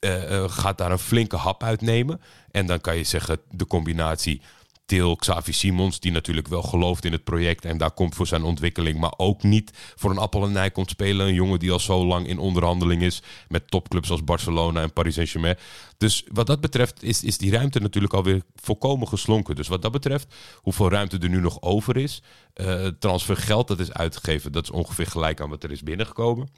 uh, 0.00 0.30
uh, 0.30 0.48
gaat 0.48 0.78
daar 0.78 0.92
een 0.92 0.98
flinke 0.98 1.36
hap 1.36 1.62
uitnemen. 1.62 2.20
En 2.50 2.66
dan 2.66 2.80
kan 2.80 2.96
je 2.96 3.04
zeggen, 3.04 3.40
de 3.50 3.66
combinatie 3.66 4.40
Til, 4.86 5.16
Xavi 5.16 5.52
Simons, 5.52 6.00
die 6.00 6.12
natuurlijk 6.12 6.48
wel 6.48 6.62
gelooft 6.62 7.04
in 7.04 7.12
het 7.12 7.24
project 7.24 7.64
en 7.64 7.78
daar 7.78 7.90
komt 7.90 8.14
voor 8.14 8.26
zijn 8.26 8.42
ontwikkeling, 8.42 8.98
maar 8.98 9.14
ook 9.16 9.42
niet 9.42 9.70
voor 9.94 10.10
een 10.10 10.18
appel 10.18 10.44
en 10.44 10.52
nij 10.52 10.70
komt 10.70 10.90
spelen. 10.90 11.26
Een 11.26 11.34
jongen 11.34 11.58
die 11.58 11.72
al 11.72 11.80
zo 11.80 12.06
lang 12.06 12.26
in 12.26 12.38
onderhandeling 12.38 13.02
is 13.02 13.22
met 13.48 13.70
topclubs 13.70 14.10
als 14.10 14.24
Barcelona 14.24 14.82
en 14.82 14.92
Paris 14.92 15.14
Saint-Germain. 15.14 15.56
Dus 15.96 16.24
wat 16.32 16.46
dat 16.46 16.60
betreft 16.60 17.02
is, 17.02 17.24
is 17.24 17.38
die 17.38 17.50
ruimte 17.50 17.80
natuurlijk 17.80 18.14
alweer 18.14 18.42
volkomen 18.54 19.08
geslonken. 19.08 19.56
Dus 19.56 19.68
wat 19.68 19.82
dat 19.82 19.92
betreft, 19.92 20.34
hoeveel 20.54 20.90
ruimte 20.90 21.18
er 21.18 21.28
nu 21.28 21.40
nog 21.40 21.62
over 21.62 21.96
is, 21.96 22.22
uh, 22.54 22.86
transfergeld 22.98 23.68
dat 23.68 23.80
is 23.80 23.92
uitgegeven, 23.92 24.52
dat 24.52 24.62
is 24.62 24.70
ongeveer 24.70 25.06
gelijk 25.06 25.40
aan 25.40 25.50
wat 25.50 25.64
er 25.64 25.70
is 25.70 25.82
binnengekomen. 25.82 26.48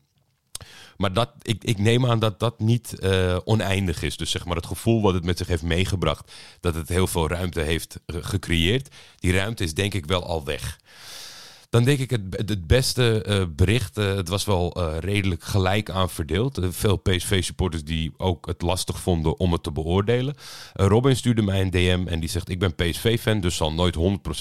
Maar 0.97 1.13
dat, 1.13 1.31
ik, 1.43 1.65
ik 1.65 1.79
neem 1.79 2.07
aan 2.07 2.19
dat 2.19 2.41
dat 2.41 2.61
niet 2.61 2.95
uh, 2.99 3.37
oneindig 3.45 4.03
is. 4.03 4.17
Dus 4.17 4.31
zeg 4.31 4.45
maar 4.45 4.57
het 4.57 4.67
gevoel 4.67 5.03
wat 5.03 5.15
het 5.15 5.25
met 5.25 5.39
zich 5.39 5.47
heeft 5.47 5.63
meegebracht, 5.63 6.33
dat 6.61 6.75
het 6.75 6.89
heel 6.89 7.07
veel 7.07 7.29
ruimte 7.29 7.61
heeft 7.61 8.01
gecreëerd, 8.07 8.89
die 9.19 9.33
ruimte 9.33 9.65
is 9.65 9.75
denk 9.75 9.95
ik 9.95 10.07
wel 10.07 10.25
al 10.25 10.45
weg. 10.45 10.79
Dan 11.71 11.85
denk 11.85 11.99
ik 11.99 12.11
het, 12.11 12.23
het 12.31 12.67
beste 12.67 13.25
uh, 13.29 13.43
bericht. 13.57 13.99
Uh, 13.99 14.15
het 14.15 14.29
was 14.29 14.45
wel 14.45 14.79
uh, 14.79 14.99
redelijk 14.99 15.43
gelijk 15.43 15.91
aan 15.91 16.11
verdeeld. 16.11 16.59
veel 16.71 16.97
PSV-supporters 16.97 17.85
die 17.85 18.13
ook 18.17 18.47
het 18.47 18.63
lastig 18.63 19.01
vonden 19.01 19.39
om 19.39 19.53
het 19.53 19.63
te 19.63 19.73
beoordelen. 19.73 20.35
Robin 20.73 21.17
stuurde 21.17 21.43
mij 21.43 21.61
een 21.61 21.71
DM 21.71 22.05
en 22.07 22.21
die 22.21 22.29
zegt: 22.29 22.49
Ik 22.49 22.59
ben 22.59 22.75
PSV-fan, 22.75 23.41
dus 23.41 23.57
zal 23.57 23.73
nooit 23.73 23.97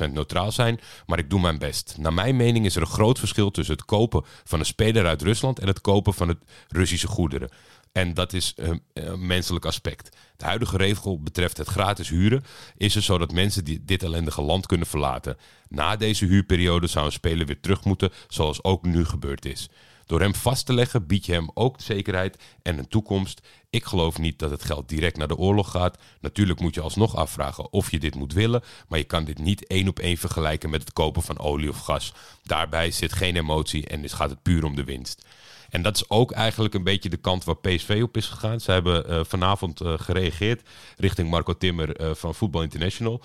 100% 0.07 0.11
neutraal 0.11 0.51
zijn. 0.51 0.79
Maar 1.05 1.19
ik 1.19 1.29
doe 1.29 1.39
mijn 1.39 1.59
best. 1.59 1.95
Naar 1.99 2.13
mijn 2.13 2.35
mening 2.35 2.65
is 2.65 2.75
er 2.75 2.81
een 2.81 2.87
groot 2.87 3.19
verschil 3.19 3.51
tussen 3.51 3.75
het 3.75 3.85
kopen 3.85 4.23
van 4.43 4.59
een 4.59 4.65
speler 4.65 5.05
uit 5.05 5.21
Rusland 5.21 5.59
en 5.59 5.67
het 5.67 5.81
kopen 5.81 6.13
van 6.13 6.27
het 6.27 6.39
Russische 6.67 7.07
goederen. 7.07 7.49
En 7.91 8.13
dat 8.13 8.33
is 8.33 8.53
een, 8.55 8.81
menselijk 9.27 9.65
aspect. 9.65 10.17
De 10.37 10.45
huidige 10.45 10.77
regel 10.77 11.21
betreft 11.21 11.57
het 11.57 11.67
gratis 11.67 12.09
huren 12.09 12.43
is 12.77 12.95
er 12.95 13.01
zodat 13.01 13.31
mensen 13.31 13.65
die 13.65 13.85
dit 13.85 14.03
ellendige 14.03 14.41
land 14.41 14.65
kunnen 14.65 14.87
verlaten. 14.87 15.37
Na 15.69 15.95
deze 15.95 16.25
huurperiode 16.25 16.87
zou 16.87 17.05
een 17.05 17.11
speler 17.11 17.45
weer 17.45 17.59
terug 17.59 17.83
moeten, 17.83 18.11
zoals 18.27 18.63
ook 18.63 18.85
nu 18.85 19.05
gebeurd 19.05 19.45
is. 19.45 19.69
Door 20.07 20.21
hem 20.21 20.35
vast 20.35 20.65
te 20.65 20.73
leggen 20.73 21.07
bied 21.07 21.25
je 21.25 21.33
hem 21.33 21.49
ook 21.53 21.81
zekerheid 21.81 22.37
en 22.61 22.77
een 22.77 22.87
toekomst. 22.87 23.41
Ik 23.69 23.85
geloof 23.85 24.17
niet 24.17 24.39
dat 24.39 24.51
het 24.51 24.63
geld 24.63 24.89
direct 24.89 25.17
naar 25.17 25.27
de 25.27 25.37
oorlog 25.37 25.71
gaat. 25.71 25.97
Natuurlijk 26.21 26.59
moet 26.59 26.75
je 26.75 26.81
alsnog 26.81 27.15
afvragen 27.15 27.71
of 27.73 27.91
je 27.91 27.99
dit 27.99 28.15
moet 28.15 28.33
willen, 28.33 28.63
maar 28.87 28.99
je 28.99 29.05
kan 29.05 29.25
dit 29.25 29.37
niet 29.37 29.67
één 29.67 29.87
op 29.87 29.99
één 29.99 30.17
vergelijken 30.17 30.69
met 30.69 30.81
het 30.81 30.93
kopen 30.93 31.21
van 31.21 31.39
olie 31.39 31.69
of 31.69 31.79
gas. 31.79 32.13
Daarbij 32.43 32.91
zit 32.91 33.13
geen 33.13 33.35
emotie 33.35 33.87
en 33.87 34.01
dus 34.01 34.13
gaat 34.13 34.29
het 34.29 34.41
puur 34.41 34.65
om 34.65 34.75
de 34.75 34.83
winst. 34.83 35.25
En 35.69 35.81
dat 35.81 35.95
is 35.95 36.09
ook 36.09 36.31
eigenlijk 36.31 36.73
een 36.73 36.83
beetje 36.83 37.09
de 37.09 37.17
kant 37.17 37.43
waar 37.43 37.57
PSV 37.57 37.99
op 38.03 38.17
is 38.17 38.27
gegaan. 38.27 38.59
Ze 38.59 38.71
hebben 38.71 39.11
uh, 39.11 39.19
vanavond 39.23 39.81
uh, 39.81 39.93
gereageerd 39.97 40.61
richting 40.97 41.29
Marco 41.29 41.57
Timmer 41.57 42.01
uh, 42.01 42.13
van 42.13 42.35
Football 42.35 42.63
International. 42.63 43.21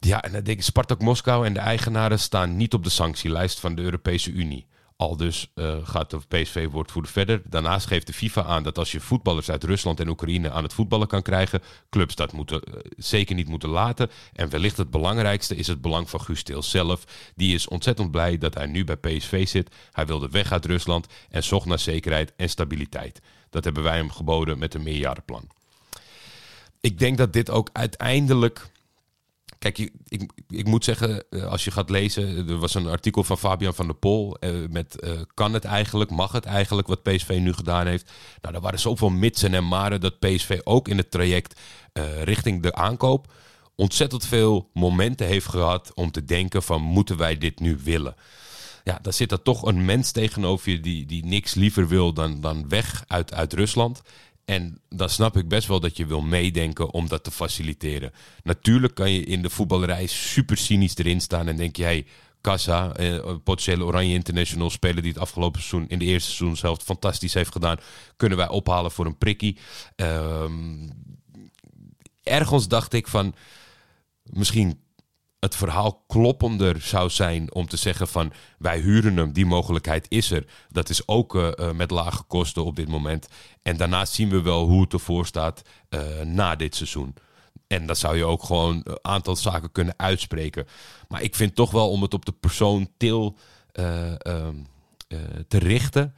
Ja, 0.00 0.22
en 0.22 0.32
dan 0.32 0.42
denk 0.42 0.58
ik, 0.58 0.64
Spartak 0.64 1.00
Moskou 1.00 1.46
en 1.46 1.52
de 1.52 1.60
eigenaren 1.60 2.18
staan 2.18 2.56
niet 2.56 2.74
op 2.74 2.84
de 2.84 2.90
sanctielijst 2.90 3.60
van 3.60 3.74
de 3.74 3.82
Europese 3.82 4.30
Unie. 4.30 4.66
Al 4.98 5.16
dus 5.16 5.50
uh, 5.54 5.76
gaat 5.82 6.10
de 6.10 6.18
PSV-woordvoerder 6.28 7.12
verder. 7.12 7.42
Daarnaast 7.44 7.86
geeft 7.86 8.06
de 8.06 8.12
FIFA 8.12 8.44
aan 8.44 8.62
dat 8.62 8.78
als 8.78 8.92
je 8.92 9.00
voetballers 9.00 9.50
uit 9.50 9.64
Rusland 9.64 10.00
en 10.00 10.08
Oekraïne 10.08 10.50
aan 10.50 10.62
het 10.62 10.72
voetballen 10.72 11.06
kan 11.06 11.22
krijgen, 11.22 11.62
clubs 11.90 12.14
dat 12.14 12.32
moeten, 12.32 12.62
uh, 12.68 12.74
zeker 12.96 13.34
niet 13.34 13.48
moeten 13.48 13.68
laten. 13.68 14.10
En 14.32 14.48
wellicht 14.48 14.76
het 14.76 14.90
belangrijkste 14.90 15.56
is 15.56 15.66
het 15.66 15.80
belang 15.80 16.10
van 16.10 16.20
Guus 16.20 16.42
Til 16.42 16.62
zelf. 16.62 17.04
Die 17.34 17.54
is 17.54 17.68
ontzettend 17.68 18.10
blij 18.10 18.38
dat 18.38 18.54
hij 18.54 18.66
nu 18.66 18.84
bij 18.84 18.96
PSV 18.96 19.48
zit. 19.48 19.74
Hij 19.92 20.06
wilde 20.06 20.28
weg 20.28 20.52
uit 20.52 20.64
Rusland 20.64 21.06
en 21.30 21.44
zocht 21.44 21.66
naar 21.66 21.78
zekerheid 21.78 22.32
en 22.36 22.48
stabiliteit. 22.48 23.20
Dat 23.50 23.64
hebben 23.64 23.82
wij 23.82 23.96
hem 23.96 24.10
geboden 24.10 24.58
met 24.58 24.74
een 24.74 24.82
meerjarenplan. 24.82 25.48
Ik 26.80 26.98
denk 26.98 27.18
dat 27.18 27.32
dit 27.32 27.50
ook 27.50 27.70
uiteindelijk 27.72 28.70
Kijk, 29.58 29.78
ik, 30.08 30.32
ik 30.48 30.66
moet 30.66 30.84
zeggen, 30.84 31.24
eh, 31.30 31.44
als 31.44 31.64
je 31.64 31.70
gaat 31.70 31.90
lezen, 31.90 32.48
er 32.48 32.58
was 32.58 32.74
een 32.74 32.86
artikel 32.86 33.24
van 33.24 33.38
Fabian 33.38 33.74
van 33.74 33.86
der 33.86 33.96
Pol 33.96 34.36
met 34.70 34.96
uh, 35.04 35.10
kan 35.34 35.54
het 35.54 35.64
eigenlijk, 35.64 36.10
mag 36.10 36.32
het 36.32 36.44
eigenlijk, 36.44 36.88
wat 36.88 37.02
PSV 37.02 37.38
nu 37.40 37.52
gedaan 37.52 37.86
heeft. 37.86 38.12
Nou, 38.40 38.54
er 38.54 38.60
waren 38.60 38.78
zoveel 38.78 39.10
mitsen 39.10 39.54
en 39.54 39.64
maren 39.64 40.00
dat 40.00 40.18
PSV 40.18 40.58
ook 40.64 40.88
in 40.88 40.96
het 40.96 41.10
traject 41.10 41.60
richting 42.24 42.62
de 42.62 42.74
aankoop 42.74 43.32
ontzettend 43.78 44.26
veel 44.26 44.70
momenten 44.72 45.26
heeft 45.26 45.48
gehad 45.48 45.92
om 45.94 46.10
te 46.10 46.24
denken 46.24 46.62
van 46.62 46.82
moeten 46.82 47.16
wij 47.16 47.38
dit 47.38 47.60
nu 47.60 47.78
willen? 47.82 48.14
Ja, 48.84 48.98
daar 49.02 49.12
zit 49.12 49.32
er 49.32 49.42
toch 49.42 49.62
een 49.62 49.84
mens 49.84 50.10
tegenover 50.10 50.70
je 50.70 50.80
die, 50.80 51.06
die 51.06 51.24
niks 51.24 51.54
liever 51.54 51.88
wil 51.88 52.12
dan, 52.12 52.40
dan 52.40 52.68
weg 52.68 53.04
uit, 53.06 53.34
uit 53.34 53.52
Rusland. 53.52 54.02
En 54.48 54.80
dan 54.88 55.10
snap 55.10 55.36
ik 55.36 55.48
best 55.48 55.68
wel 55.68 55.80
dat 55.80 55.96
je 55.96 56.06
wil 56.06 56.20
meedenken 56.20 56.90
om 56.90 57.08
dat 57.08 57.24
te 57.24 57.30
faciliteren. 57.30 58.12
Natuurlijk 58.42 58.94
kan 58.94 59.12
je 59.12 59.24
in 59.24 59.42
de 59.42 59.50
voetballerij 59.50 60.06
super 60.06 60.56
cynisch 60.56 60.96
erin 60.96 61.20
staan 61.20 61.48
en 61.48 61.56
denk 61.56 61.76
je, 61.76 62.04
Casa, 62.40 62.92
eh, 62.92 63.34
potentiële 63.44 63.84
Oranje 63.84 64.14
International 64.14 64.70
speler 64.70 65.02
die 65.02 65.12
het 65.12 65.20
afgelopen 65.20 65.60
seizoen 65.60 65.88
in 65.88 65.98
de 65.98 66.04
eerste 66.04 66.30
seizoen 66.30 66.56
zelf 66.56 66.82
fantastisch 66.82 67.34
heeft 67.34 67.52
gedaan, 67.52 67.76
kunnen 68.16 68.38
wij 68.38 68.48
ophalen 68.48 68.90
voor 68.90 69.06
een 69.06 69.18
prikkie. 69.18 69.58
Um, 69.96 70.90
ergens 72.22 72.68
dacht 72.68 72.92
ik 72.92 73.08
van, 73.08 73.34
misschien 74.22 74.80
het 75.40 75.56
verhaal 75.56 76.04
kloppender 76.06 76.80
zou 76.80 77.10
zijn 77.10 77.54
om 77.54 77.68
te 77.68 77.76
zeggen 77.76 78.08
van 78.08 78.32
wij 78.58 78.80
huren 78.80 79.16
hem, 79.16 79.32
die 79.32 79.46
mogelijkheid 79.46 80.06
is 80.08 80.30
er. 80.30 80.46
Dat 80.68 80.88
is 80.88 81.08
ook 81.08 81.34
uh, 81.34 81.70
met 81.70 81.90
lage 81.90 82.22
kosten 82.22 82.64
op 82.64 82.76
dit 82.76 82.88
moment. 82.88 83.28
En 83.62 83.76
daarnaast 83.76 84.12
zien 84.12 84.28
we 84.28 84.42
wel 84.42 84.66
hoe 84.66 84.80
het 84.80 84.92
ervoor 84.92 85.26
staat 85.26 85.62
uh, 85.90 86.20
na 86.20 86.56
dit 86.56 86.74
seizoen. 86.74 87.14
En 87.66 87.86
dat 87.86 87.98
zou 87.98 88.16
je 88.16 88.24
ook 88.24 88.42
gewoon 88.42 88.80
een 88.84 88.98
aantal 89.02 89.36
zaken 89.36 89.72
kunnen 89.72 89.94
uitspreken. 89.96 90.66
Maar 91.08 91.22
ik 91.22 91.34
vind 91.34 91.54
toch 91.54 91.70
wel 91.70 91.90
om 91.90 92.02
het 92.02 92.14
op 92.14 92.24
de 92.24 92.32
persoon 92.32 92.88
Til 92.96 93.36
uh, 93.72 94.12
te 95.48 95.58
richten, 95.58 96.14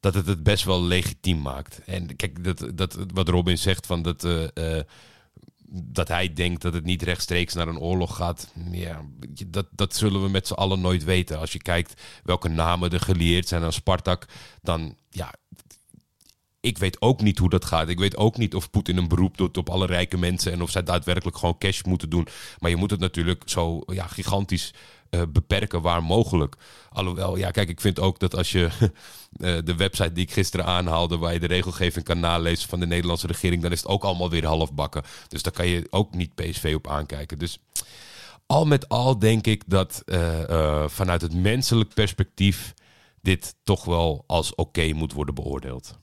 dat 0.00 0.14
het 0.14 0.26
het 0.26 0.42
best 0.42 0.64
wel 0.64 0.82
legitiem 0.82 1.42
maakt. 1.42 1.80
En 1.84 2.16
kijk, 2.16 2.44
dat, 2.44 2.70
dat, 2.74 2.96
wat 3.14 3.28
Robin 3.28 3.58
zegt 3.58 3.86
van 3.86 4.02
dat 4.02 4.26
dat 5.74 6.08
hij 6.08 6.32
denkt 6.32 6.62
dat 6.62 6.74
het 6.74 6.84
niet 6.84 7.02
rechtstreeks 7.02 7.54
naar 7.54 7.68
een 7.68 7.78
oorlog 7.78 8.16
gaat. 8.16 8.52
Ja, 8.70 9.04
dat, 9.46 9.66
dat 9.70 9.94
zullen 9.94 10.22
we 10.22 10.28
met 10.28 10.46
z'n 10.46 10.52
allen 10.52 10.80
nooit 10.80 11.04
weten. 11.04 11.38
Als 11.38 11.52
je 11.52 11.62
kijkt 11.62 12.02
welke 12.24 12.48
namen 12.48 12.90
er 12.90 13.00
gelieerd 13.00 13.48
zijn 13.48 13.62
aan 13.62 13.72
Spartak, 13.72 14.26
dan 14.62 14.96
ja. 15.10 15.34
Ik 16.60 16.78
weet 16.78 17.00
ook 17.00 17.20
niet 17.20 17.38
hoe 17.38 17.50
dat 17.50 17.64
gaat. 17.64 17.88
Ik 17.88 17.98
weet 17.98 18.16
ook 18.16 18.36
niet 18.36 18.54
of 18.54 18.70
Poetin 18.70 18.96
een 18.96 19.08
beroep 19.08 19.36
doet 19.36 19.56
op 19.56 19.68
alle 19.68 19.86
rijke 19.86 20.16
mensen 20.16 20.52
en 20.52 20.62
of 20.62 20.70
zij 20.70 20.82
daadwerkelijk 20.82 21.36
gewoon 21.36 21.58
cash 21.58 21.82
moeten 21.82 22.10
doen. 22.10 22.26
Maar 22.58 22.70
je 22.70 22.76
moet 22.76 22.90
het 22.90 23.00
natuurlijk 23.00 23.42
zo 23.46 23.82
ja, 23.86 24.06
gigantisch 24.06 24.74
uh, 25.14 25.22
beperken 25.28 25.82
waar 25.82 26.02
mogelijk. 26.02 26.56
Alhoewel, 26.90 27.36
ja, 27.36 27.50
kijk, 27.50 27.68
ik 27.68 27.80
vind 27.80 28.00
ook 28.00 28.18
dat 28.18 28.36
als 28.36 28.52
je 28.52 28.68
uh, 28.70 29.58
de 29.68 29.74
website 29.76 30.12
die 30.12 30.24
ik 30.24 30.32
gisteren 30.32 30.66
aanhaalde, 30.66 31.16
waar 31.16 31.32
je 31.32 31.40
de 31.40 31.46
regelgeving 31.46 32.04
kan 32.04 32.20
nalezen 32.20 32.68
van 32.68 32.80
de 32.80 32.86
Nederlandse 32.86 33.26
regering, 33.26 33.62
dan 33.62 33.72
is 33.72 33.78
het 33.78 33.88
ook 33.88 34.04
allemaal 34.04 34.30
weer 34.30 34.46
half 34.46 34.74
bakken. 34.74 35.02
Dus 35.28 35.42
daar 35.42 35.52
kan 35.52 35.66
je 35.66 35.86
ook 35.90 36.14
niet 36.14 36.34
PSV 36.34 36.72
op 36.76 36.88
aankijken. 36.88 37.38
Dus 37.38 37.58
al 38.46 38.64
met 38.66 38.88
al 38.88 39.18
denk 39.18 39.46
ik 39.46 39.62
dat 39.66 40.02
uh, 40.06 40.88
vanuit 40.88 41.20
het 41.20 41.34
menselijk 41.34 41.94
perspectief 41.94 42.74
dit 43.22 43.54
toch 43.62 43.84
wel 43.84 44.24
als 44.26 44.54
oké 44.54 44.92
moet 44.92 45.12
worden 45.12 45.34
beoordeeld. 45.34 45.98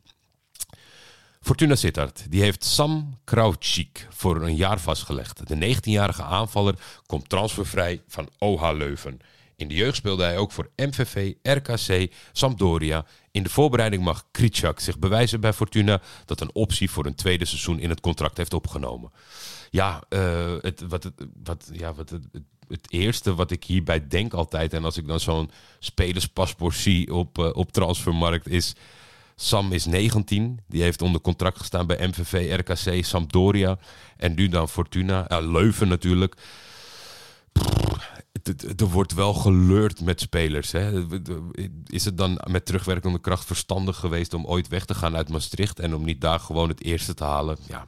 Fortuna 1.43 1.75
Sittard 1.75 2.31
die 2.31 2.41
heeft 2.41 2.63
Sam 2.63 3.19
Krautschik 3.23 4.07
voor 4.09 4.41
een 4.41 4.55
jaar 4.55 4.79
vastgelegd. 4.79 5.47
De 5.47 5.75
19-jarige 5.75 6.23
aanvaller 6.23 6.75
komt 7.05 7.29
transfervrij 7.29 8.01
van 8.07 8.29
OH 8.37 8.71
Leuven. 8.73 9.19
In 9.55 9.67
de 9.67 9.75
jeugd 9.75 9.95
speelde 9.95 10.23
hij 10.23 10.37
ook 10.37 10.51
voor 10.51 10.69
MVV, 10.75 11.33
RKC, 11.41 12.13
Sampdoria. 12.31 13.05
In 13.31 13.43
de 13.43 13.49
voorbereiding 13.49 14.03
mag 14.03 14.25
Kritschak 14.31 14.79
zich 14.79 14.99
bewijzen 14.99 15.39
bij 15.39 15.53
Fortuna 15.53 16.01
dat 16.25 16.41
een 16.41 16.55
optie 16.55 16.89
voor 16.89 17.05
een 17.05 17.15
tweede 17.15 17.45
seizoen 17.45 17.79
in 17.79 17.89
het 17.89 17.99
contract 17.99 18.37
heeft 18.37 18.53
opgenomen. 18.53 19.11
Ja, 19.69 20.03
uh, 20.09 20.55
het, 20.61 20.81
wat, 20.87 21.11
wat, 21.43 21.69
ja 21.71 21.93
wat 21.93 22.09
het, 22.09 22.23
het, 22.67 22.91
eerste 22.91 23.35
wat 23.35 23.51
ik 23.51 23.63
hierbij 23.63 24.07
denk 24.07 24.33
altijd, 24.33 24.73
en 24.73 24.83
als 24.83 24.97
ik 24.97 25.07
dan 25.07 25.19
zo'n 25.19 25.51
spelerspaspoort 25.79 26.75
zie 26.75 27.13
op, 27.13 27.37
uh, 27.37 27.49
op 27.53 27.71
transfermarkt, 27.71 28.47
is 28.47 28.75
Sam 29.41 29.71
is 29.71 29.85
19. 29.85 30.59
Die 30.67 30.81
heeft 30.81 31.01
onder 31.01 31.21
contract 31.21 31.57
gestaan 31.57 31.87
bij 31.87 32.07
MVV, 32.07 32.59
RKC, 32.59 33.05
Sampdoria. 33.05 33.77
En 34.17 34.33
nu 34.33 34.47
dan 34.47 34.69
Fortuna. 34.69 35.25
Leuven 35.39 35.87
natuurlijk. 35.87 36.35
Er 38.77 38.85
wordt 38.85 39.13
wel 39.13 39.33
geleurd 39.33 40.01
met 40.01 40.21
spelers. 40.21 40.71
Hè. 40.71 41.05
Is 41.85 42.05
het 42.05 42.17
dan 42.17 42.41
met 42.49 42.65
terugwerkende 42.65 43.19
kracht 43.19 43.45
verstandig 43.45 43.97
geweest 43.97 44.33
om 44.33 44.45
ooit 44.45 44.67
weg 44.67 44.85
te 44.85 44.93
gaan 44.93 45.15
uit 45.15 45.29
Maastricht 45.29 45.79
en 45.79 45.95
om 45.95 46.05
niet 46.05 46.21
daar 46.21 46.39
gewoon 46.39 46.69
het 46.69 46.83
eerste 46.83 47.13
te 47.13 47.23
halen? 47.23 47.57
Ja, 47.67 47.87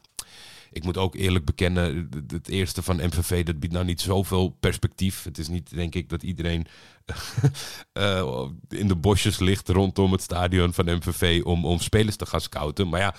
ik 0.73 0.83
moet 0.83 0.97
ook 0.97 1.15
eerlijk 1.15 1.45
bekennen, 1.45 2.09
het 2.27 2.49
eerste 2.49 2.83
van 2.83 2.95
MVV, 2.95 3.43
dat 3.43 3.59
biedt 3.59 3.73
nou 3.73 3.85
niet 3.85 4.01
zoveel 4.01 4.49
perspectief. 4.59 5.23
Het 5.23 5.37
is 5.37 5.47
niet, 5.47 5.69
denk 5.75 5.95
ik, 5.95 6.09
dat 6.09 6.23
iedereen 6.23 6.65
uh, 7.93 8.45
in 8.69 8.87
de 8.87 8.95
bosjes 8.95 9.39
ligt 9.39 9.69
rondom 9.69 10.11
het 10.11 10.21
stadion 10.21 10.73
van 10.73 10.85
MVV 10.85 11.41
om, 11.43 11.65
om 11.65 11.79
spelers 11.79 12.15
te 12.15 12.25
gaan 12.25 12.41
scouten. 12.41 12.89
Maar 12.89 12.99
ja, 12.99 13.15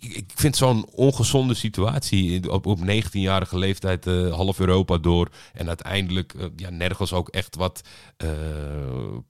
ik 0.00 0.30
vind 0.34 0.56
zo'n 0.56 0.86
ongezonde 0.90 1.54
situatie 1.54 2.50
op, 2.50 2.66
op 2.66 2.78
19-jarige 2.78 3.58
leeftijd 3.58 4.06
uh, 4.06 4.34
half 4.34 4.60
Europa 4.60 4.98
door 4.98 5.28
en 5.52 5.68
uiteindelijk 5.68 6.34
uh, 6.34 6.44
ja, 6.56 6.70
nergens 6.70 7.12
ook 7.12 7.28
echt 7.28 7.56
wat 7.56 7.80
uh, 8.24 8.30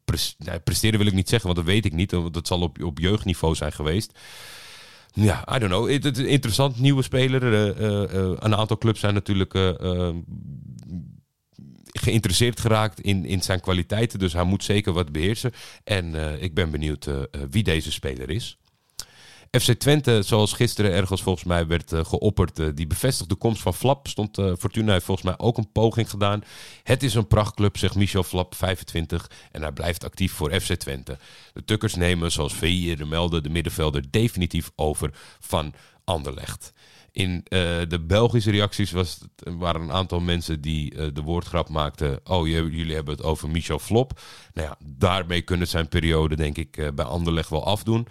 pres 0.05 0.37
presteren 0.65 0.99
wil 0.99 1.09
ik 1.09 1.15
niet 1.15 1.29
zeggen, 1.29 1.47
want 1.55 1.67
dat 1.67 1.75
weet 1.75 1.85
ik 1.85 1.93
niet. 1.93 2.11
Want 2.11 2.35
dat 2.35 2.47
zal 2.47 2.61
op, 2.61 2.83
op 2.83 2.99
jeugdniveau 2.99 3.55
zijn 3.55 3.73
geweest. 3.73 4.19
Ja, 5.15 5.55
I 5.55 5.59
don't 5.59 5.73
know. 5.73 5.91
Het, 5.91 6.19
is 6.19 6.25
interessant, 6.25 6.79
nieuwe 6.79 7.03
speler. 7.03 7.43
een 8.45 8.57
aantal 8.57 8.79
clubs 8.79 9.01
zijn 9.01 9.15
natuurlijk 9.15 9.53
geïnteresseerd 11.93 12.61
geraakt 12.61 13.01
in, 13.01 13.25
in 13.25 13.43
zijn 13.43 13.61
kwaliteiten. 13.61 14.19
Dus 14.19 14.33
hij 14.33 14.45
moet 14.45 14.65
zeker 14.65 14.93
wat 14.93 15.13
beheersen. 15.13 15.53
En 15.85 16.15
ik 16.43 16.55
ben 16.55 16.71
benieuwd 16.71 17.09
wie 17.51 17.63
deze 17.63 17.93
speler 17.93 18.31
is. 18.31 18.59
FC 19.61 19.73
Twente, 19.73 20.23
zoals 20.23 20.53
gisteren 20.53 20.93
ergens 20.93 21.23
volgens 21.23 21.45
mij 21.45 21.67
werd 21.67 21.93
uh, 21.93 22.05
geopperd, 22.05 22.59
uh, 22.59 22.69
die 22.75 22.87
bevestigt 22.87 23.29
de 23.29 23.35
komst 23.35 23.63
van 23.63 23.75
Flap. 23.75 24.09
Stond 24.09 24.39
uh, 24.39 24.53
Fortuna 24.59 24.93
heeft 24.93 25.05
volgens 25.05 25.27
mij 25.27 25.39
ook 25.39 25.59
een 25.59 25.73
poging 25.73 26.11
gedaan. 26.11 26.45
Het 26.83 27.03
is 27.03 27.15
een 27.15 27.27
prachtclub, 27.27 27.77
zegt 27.77 27.95
Michel 27.95 28.23
Flap, 28.23 28.55
25. 28.55 29.31
En 29.53 29.63
hij 29.63 29.73
blijft 29.73 30.05
actief 30.05 30.33
voor 30.33 30.61
FC 30.61 30.73
Twente. 30.75 31.19
De 31.53 31.65
Tukkers 31.65 31.95
nemen, 31.95 32.33
zoals 32.33 32.55
VI 32.55 32.89
eerder 32.89 33.07
meldde, 33.07 33.41
de 33.41 33.49
middenvelder 33.49 34.11
definitief 34.11 34.71
over 34.77 35.11
van 35.41 35.75
Anderlecht. 36.05 36.73
In 37.13 37.45
de 37.89 38.05
Belgische 38.07 38.51
reacties 38.51 38.91
was 38.91 39.21
het, 39.21 39.55
waren 39.59 39.81
een 39.81 39.93
aantal 39.93 40.21
mensen 40.21 40.61
die 40.61 41.13
de 41.13 41.23
woordgrap 41.23 41.69
maakten. 41.69 42.21
Oh, 42.25 42.47
jullie 42.47 42.95
hebben 42.95 43.15
het 43.15 43.25
over 43.25 43.49
Michel 43.49 43.79
Flop. 43.79 44.21
Nou 44.55 44.69
ja, 44.69 44.77
daarmee 44.87 45.43
kunnen 45.43 45.69
zijn 45.69 45.89
periode, 45.89 46.37
denk 46.37 46.57
ik, 46.57 46.91
bij 46.95 47.05
Anderlecht 47.05 47.51
wel 47.51 47.67
afdoen 47.67 48.07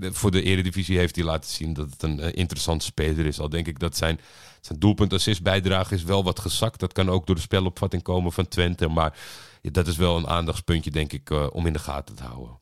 voor 0.00 0.30
de 0.30 0.42
Eredivisie 0.42 0.98
heeft 0.98 1.16
hij 1.16 1.24
laten 1.24 1.50
zien 1.50 1.72
dat 1.72 1.90
het 1.90 2.02
een 2.02 2.20
eh, 2.20 2.30
interessante 2.34 2.84
speler 2.84 3.26
is. 3.26 3.40
Al 3.40 3.48
denk 3.48 3.66
ik 3.66 3.78
dat 3.78 3.96
zijn, 3.96 4.20
zijn 4.60 4.78
doelpunt-assist 4.78 5.42
bijdrage 5.42 5.94
is 5.94 6.02
wel 6.02 6.24
wat 6.24 6.40
gezakt. 6.40 6.80
Dat 6.80 6.92
kan 6.92 7.10
ook 7.10 7.26
door 7.26 7.34
de 7.34 7.40
spelopvatting 7.40 8.02
komen 8.02 8.32
van 8.32 8.48
Twente. 8.48 8.88
Maar 8.88 9.18
dat 9.60 9.86
is 9.86 9.96
wel 9.96 10.16
een 10.16 10.28
aandachtspuntje, 10.28 10.90
denk 10.90 11.12
ik, 11.12 11.30
eh, 11.30 11.46
om 11.52 11.66
in 11.66 11.72
de 11.72 11.78
gaten 11.78 12.14
te 12.14 12.22
houden. 12.22 12.60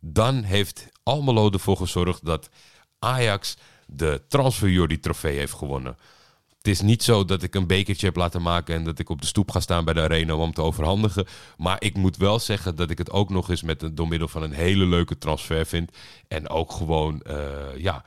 Dan 0.00 0.42
heeft 0.42 0.88
Almelo 1.02 1.50
ervoor 1.50 1.76
gezorgd 1.76 2.24
dat 2.24 2.48
Ajax 2.98 3.56
de 3.86 4.22
Transfer 4.28 5.00
trofee 5.00 5.38
heeft 5.38 5.52
gewonnen. 5.52 5.96
Het 6.66 6.74
is 6.74 6.80
niet 6.80 7.02
zo 7.02 7.24
dat 7.24 7.42
ik 7.42 7.54
een 7.54 7.66
bekertje 7.66 8.06
heb 8.06 8.16
laten 8.16 8.42
maken 8.42 8.74
en 8.74 8.84
dat 8.84 8.98
ik 8.98 9.08
op 9.08 9.20
de 9.20 9.26
stoep 9.26 9.50
ga 9.50 9.60
staan 9.60 9.84
bij 9.84 9.94
de 9.94 10.00
arena 10.00 10.34
om 10.34 10.40
hem 10.40 10.52
te 10.52 10.62
overhandigen. 10.62 11.26
Maar 11.56 11.76
ik 11.78 11.96
moet 11.96 12.16
wel 12.16 12.38
zeggen 12.38 12.76
dat 12.76 12.90
ik 12.90 12.98
het 12.98 13.10
ook 13.10 13.30
nog 13.30 13.50
eens 13.50 13.62
met 13.62 13.82
een, 13.82 13.94
door 13.94 14.08
middel 14.08 14.28
van 14.28 14.42
een 14.42 14.52
hele 14.52 14.86
leuke 14.86 15.18
transfer 15.18 15.66
vind. 15.66 15.96
En 16.28 16.48
ook 16.48 16.72
gewoon, 16.72 17.20
eh, 17.20 17.76
ja, 17.76 18.04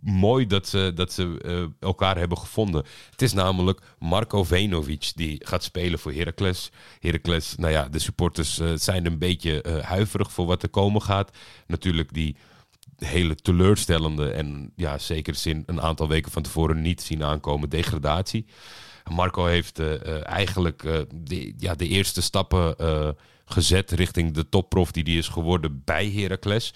mooi 0.00 0.46
dat 0.46 0.68
ze, 0.68 0.92
dat 0.94 1.12
ze 1.12 1.38
eh, 1.42 1.88
elkaar 1.88 2.18
hebben 2.18 2.38
gevonden. 2.38 2.84
Het 3.10 3.22
is 3.22 3.32
namelijk 3.32 3.80
Marco 3.98 4.44
Venovic 4.44 5.12
die 5.14 5.46
gaat 5.46 5.64
spelen 5.64 5.98
voor 5.98 6.12
Heracles. 6.12 6.70
Heracles, 7.00 7.54
nou 7.56 7.72
ja, 7.72 7.88
de 7.88 7.98
supporters 7.98 8.58
eh, 8.58 8.72
zijn 8.74 9.06
een 9.06 9.18
beetje 9.18 9.80
huiverig 9.82 10.32
voor 10.32 10.46
wat 10.46 10.62
er 10.62 10.68
komen 10.68 11.02
gaat. 11.02 11.36
Natuurlijk 11.66 12.12
die 12.12 12.36
hele 13.06 13.34
teleurstellende 13.34 14.30
en 14.30 14.72
ja, 14.76 14.98
zeker 14.98 15.34
zin 15.34 15.62
een 15.66 15.80
aantal 15.80 16.08
weken 16.08 16.32
van 16.32 16.42
tevoren 16.42 16.80
niet 16.80 17.02
zien 17.02 17.24
aankomen 17.24 17.68
degradatie. 17.68 18.46
Marco 19.10 19.44
heeft 19.44 19.78
eh, 19.78 19.94
eh, 19.94 20.26
eigenlijk 20.26 20.84
eh, 20.84 20.98
de, 21.14 21.54
ja, 21.58 21.74
de 21.74 21.88
eerste 21.88 22.22
stappen 22.22 22.76
gezet 23.44 23.90
richting 23.90 24.32
de 24.32 24.48
topprof 24.48 24.92
die 24.92 25.04
die 25.04 25.18
is 25.18 25.28
geworden 25.28 25.82
bij 25.84 26.10
Heracles. 26.10 26.74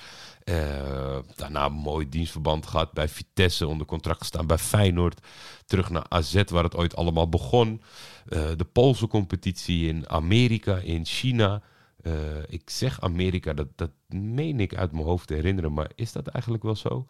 Daarna 1.34 1.64
een 1.64 1.72
mooi 1.72 2.08
dienstverband 2.08 2.66
gehad 2.66 2.92
bij 2.92 3.08
Vitesse, 3.08 3.66
onder 3.66 3.86
contract 3.86 4.18
gestaan 4.18 4.46
bij 4.46 4.58
Feyenoord. 4.58 5.26
Terug 5.66 5.90
naar 5.90 6.06
AZ, 6.08 6.42
waar 6.46 6.64
het 6.64 6.76
ooit 6.76 6.96
allemaal 6.96 7.28
begon. 7.28 7.82
De 8.28 8.66
Poolse 8.72 9.06
competitie 9.06 9.88
in 9.88 10.08
Amerika, 10.08 10.76
in 10.76 11.04
China. 11.04 11.62
Eh, 12.04 12.42
ik 12.48 12.70
zeg 12.70 13.00
Amerika, 13.00 13.52
dat, 13.52 13.68
dat 13.74 13.90
meen 14.08 14.60
ik 14.60 14.74
uit 14.74 14.92
mijn 14.92 15.04
hoofd 15.04 15.26
te 15.26 15.34
herinneren, 15.34 15.72
maar 15.72 15.90
is 15.94 16.12
dat 16.12 16.26
eigenlijk 16.26 16.64
wel 16.64 16.76
zo? 16.76 17.06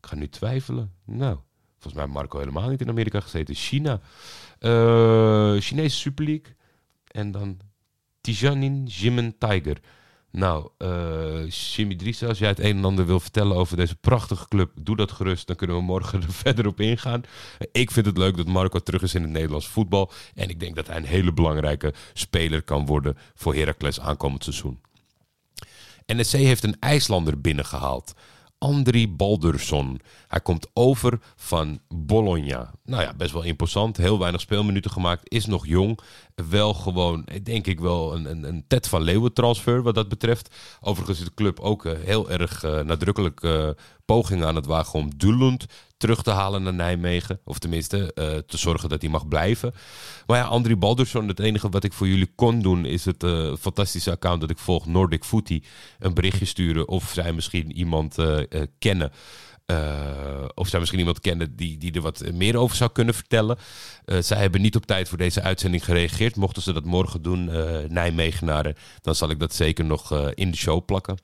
Ik 0.00 0.06
ga 0.06 0.14
nu 0.14 0.28
twijfelen. 0.28 0.92
Nou, 1.04 1.38
volgens 1.78 1.94
mij 1.94 2.06
Marco 2.06 2.38
helemaal 2.38 2.68
niet 2.68 2.80
in 2.80 2.88
Amerika 2.88 3.20
gezeten. 3.20 3.54
China. 3.54 4.00
Eh 4.58 5.56
Chinese 5.58 5.96
Super. 5.96 6.40
En 7.06 7.30
dan 7.30 7.60
Tijanin 8.20 8.84
Jimen 8.84 9.38
Tiger. 9.38 9.80
Nou, 10.30 10.68
eh 10.78 11.50
Jimmy 11.50 11.96
Driessen, 11.96 12.28
als 12.28 12.38
jij 12.38 12.48
het 12.48 12.58
een 12.58 12.76
en 12.76 12.84
ander 12.84 13.06
wil 13.06 13.20
vertellen 13.20 13.56
over 13.56 13.76
deze 13.76 13.96
prachtige 13.96 14.48
club, 14.48 14.70
doe 14.80 14.96
dat 14.96 15.12
gerust. 15.12 15.46
Dan 15.46 15.56
kunnen 15.56 15.76
we 15.76 15.82
morgen 15.82 16.22
er 16.22 16.32
verder 16.32 16.66
op 16.66 16.80
ingaan. 16.80 17.22
Ik 17.72 17.90
vind 17.90 18.06
het 18.06 18.18
leuk 18.18 18.36
dat 18.36 18.46
Marco 18.46 18.78
terug 18.78 19.02
is 19.02 19.14
in 19.14 19.22
het 19.22 19.30
Nederlands 19.30 19.68
voetbal. 19.68 20.10
En 20.34 20.48
ik 20.48 20.60
denk 20.60 20.76
dat 20.76 20.86
hij 20.86 20.96
een 20.96 21.04
hele 21.04 21.32
belangrijke 21.32 21.94
speler 22.12 22.62
kan 22.62 22.86
worden 22.86 23.16
voor 23.34 23.54
Heracles 23.54 24.00
aankomend 24.00 24.44
seizoen. 24.44 24.80
NSC 26.06 26.32
heeft 26.32 26.64
een 26.64 26.76
IJslander 26.80 27.40
binnengehaald. 27.40 28.14
Andri 28.58 29.08
Baldursson. 29.08 30.00
Hij 30.28 30.40
komt 30.40 30.66
over 30.72 31.18
van 31.36 31.80
Bologna. 31.88 32.70
Nou 32.84 33.02
ja, 33.02 33.14
best 33.14 33.32
wel 33.32 33.42
imposant. 33.42 33.96
Heel 33.96 34.18
weinig 34.18 34.40
speelminuten 34.40 34.90
gemaakt. 34.90 35.30
Is 35.30 35.46
nog 35.46 35.66
jong. 35.66 36.00
Wel 36.48 36.74
gewoon, 36.74 37.26
denk 37.42 37.66
ik 37.66 37.80
wel, 37.80 38.14
een, 38.14 38.30
een, 38.30 38.44
een 38.44 38.64
Ted 38.68 38.88
van 38.88 39.02
Leeuwen 39.02 39.32
transfer 39.32 39.82
wat 39.82 39.94
dat 39.94 40.08
betreft. 40.08 40.54
Overigens 40.80 41.18
is 41.18 41.24
de 41.24 41.34
club 41.34 41.60
ook 41.60 41.84
eh, 41.84 41.92
heel 42.04 42.30
erg 42.30 42.62
eh, 42.62 42.80
nadrukkelijk 42.80 43.42
eh, 43.42 43.68
pogingen 44.04 44.46
aan 44.46 44.54
het 44.54 44.66
wagen 44.66 44.98
om 44.98 45.16
Dulund 45.16 45.66
terug 45.96 46.22
te 46.22 46.30
halen 46.30 46.62
naar 46.62 46.74
Nijmegen. 46.74 47.40
Of 47.44 47.58
tenminste, 47.58 48.12
te 48.46 48.58
zorgen 48.58 48.88
dat 48.88 49.00
hij 49.00 49.10
mag 49.10 49.28
blijven. 49.28 49.74
Maar 50.26 50.38
ja, 50.38 50.44
Andri 50.44 50.76
Baldursson, 50.76 51.28
het 51.28 51.40
enige 51.40 51.68
wat 51.68 51.84
ik 51.84 51.92
voor 51.92 52.08
jullie 52.08 52.32
kon 52.34 52.62
doen... 52.62 52.84
is 52.84 53.04
het 53.04 53.24
fantastische 53.60 54.10
account 54.10 54.40
dat 54.40 54.50
ik 54.50 54.58
volg, 54.58 54.86
Nordic 54.86 55.24
Footy... 55.24 55.62
een 55.98 56.14
berichtje 56.14 56.44
sturen 56.44 56.88
of 56.88 57.10
zij 57.14 57.32
misschien 57.32 57.72
iemand 57.72 58.16
kennen... 58.78 59.12
eh, 59.68 60.44
of 60.54 60.68
zij 60.68 60.78
misschien 60.78 60.98
iemand 60.98 61.20
kennen 61.20 61.56
die, 61.56 61.78
die 61.78 61.92
er 61.92 62.00
wat 62.00 62.32
meer 62.32 62.56
over 62.56 62.76
zou 62.76 62.90
kunnen 62.92 63.14
vertellen. 63.14 63.58
Eh, 64.04 64.18
zij 64.20 64.38
hebben 64.38 64.60
niet 64.60 64.76
op 64.76 64.86
tijd 64.86 65.08
voor 65.08 65.18
deze 65.18 65.42
uitzending 65.42 65.84
gereageerd. 65.84 66.36
Mochten 66.36 66.62
ze 66.62 66.72
dat 66.72 66.84
morgen 66.84 67.22
doen, 67.22 67.50
eh 67.50 67.88
Nijmegenaren... 67.88 68.74
dan 69.00 69.14
zal 69.14 69.30
ik 69.30 69.38
dat 69.38 69.54
zeker 69.54 69.84
nog 69.84 70.30
in 70.34 70.50
de 70.50 70.56
show 70.56 70.84
plakken. 70.84 71.18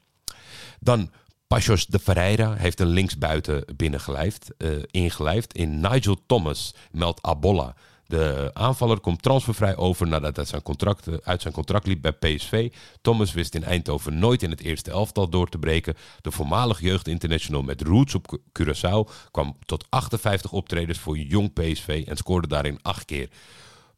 Dan 0.81 1.11
Pachos 1.47 1.87
de 1.87 1.99
Ferreira 1.99 2.55
heeft 2.55 2.81
een 2.81 2.87
linksbuiten 2.87 3.65
binnengelijfd, 3.77 4.51
ingelijfd 4.91 5.55
in 5.55 5.81
Nigel 5.81 6.19
Thomas, 6.27 6.75
meldt 6.91 7.23
Abolla. 7.23 7.75
De 8.07 8.51
aanvaller 8.53 9.01
komt 9.01 9.23
transfervrij 9.23 9.77
over 9.77 10.09
nadat 10.09 10.37
hij 10.37 10.45
zijn 10.45 10.63
contract, 10.63 11.07
eh, 11.07 11.15
uit 11.23 11.43
zijn 11.43 11.55
contract 11.55 11.87
liep 11.87 12.03
bij 12.03 12.13
PSV. 12.13 12.73
Thomas 13.01 13.33
wist 13.33 13.55
in 13.55 13.65
Eindhoven 13.65 14.19
nooit 14.19 14.43
in 14.43 14.51
het 14.51 14.61
eerste 14.61 14.91
elftal 14.91 15.29
door 15.29 15.49
te 15.49 15.59
breken. 15.59 15.95
De 16.21 16.31
voormalig 16.31 16.81
jeugdinternational 16.81 17.63
met 17.63 17.83
roots 17.83 18.15
op 18.15 18.39
Curaçao 18.61 19.31
kwam 19.31 19.57
tot 19.65 19.87
58 19.89 20.53
optredens 20.53 20.99
voor 20.99 21.19
jong 21.19 21.53
PSV 21.53 22.05
en 22.07 22.17
scoorde 22.17 22.49
daarin 22.49 22.79
acht 22.83 23.05
keer. 23.05 23.29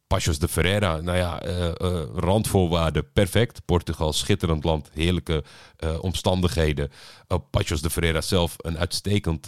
Pachos 0.07 0.39
de 0.39 0.47
Ferreira, 0.47 1.01
nou 1.01 1.17
ja, 1.17 1.41
eh, 1.41 1.67
eh, 1.67 2.03
randvoorwaarden 2.15 3.11
perfect. 3.13 3.65
Portugal, 3.65 4.13
schitterend 4.13 4.63
land, 4.63 4.89
heerlijke 4.93 5.43
eh, 5.77 6.03
omstandigheden. 6.03 6.91
Pachos 7.49 7.81
de 7.81 7.89
Ferreira 7.89 8.21
zelf 8.21 8.55
een 8.57 8.77
uitstekend 8.77 9.47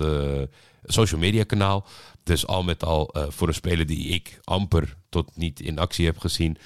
social 0.84 1.20
media 1.20 1.44
kanaal. 1.44 1.86
Dus 2.24 2.48
al 2.48 2.64
met 2.64 2.84
al 2.84 3.16
voor 3.30 3.48
een 3.48 3.54
speler 3.54 3.86
die 3.86 4.08
ik 4.08 4.40
amper 4.44 4.96
tot 5.10 5.32
niet 5.36 5.60
in 5.60 5.80
actie 5.80 6.06
heb 6.06 6.18
gezien. 6.18 6.58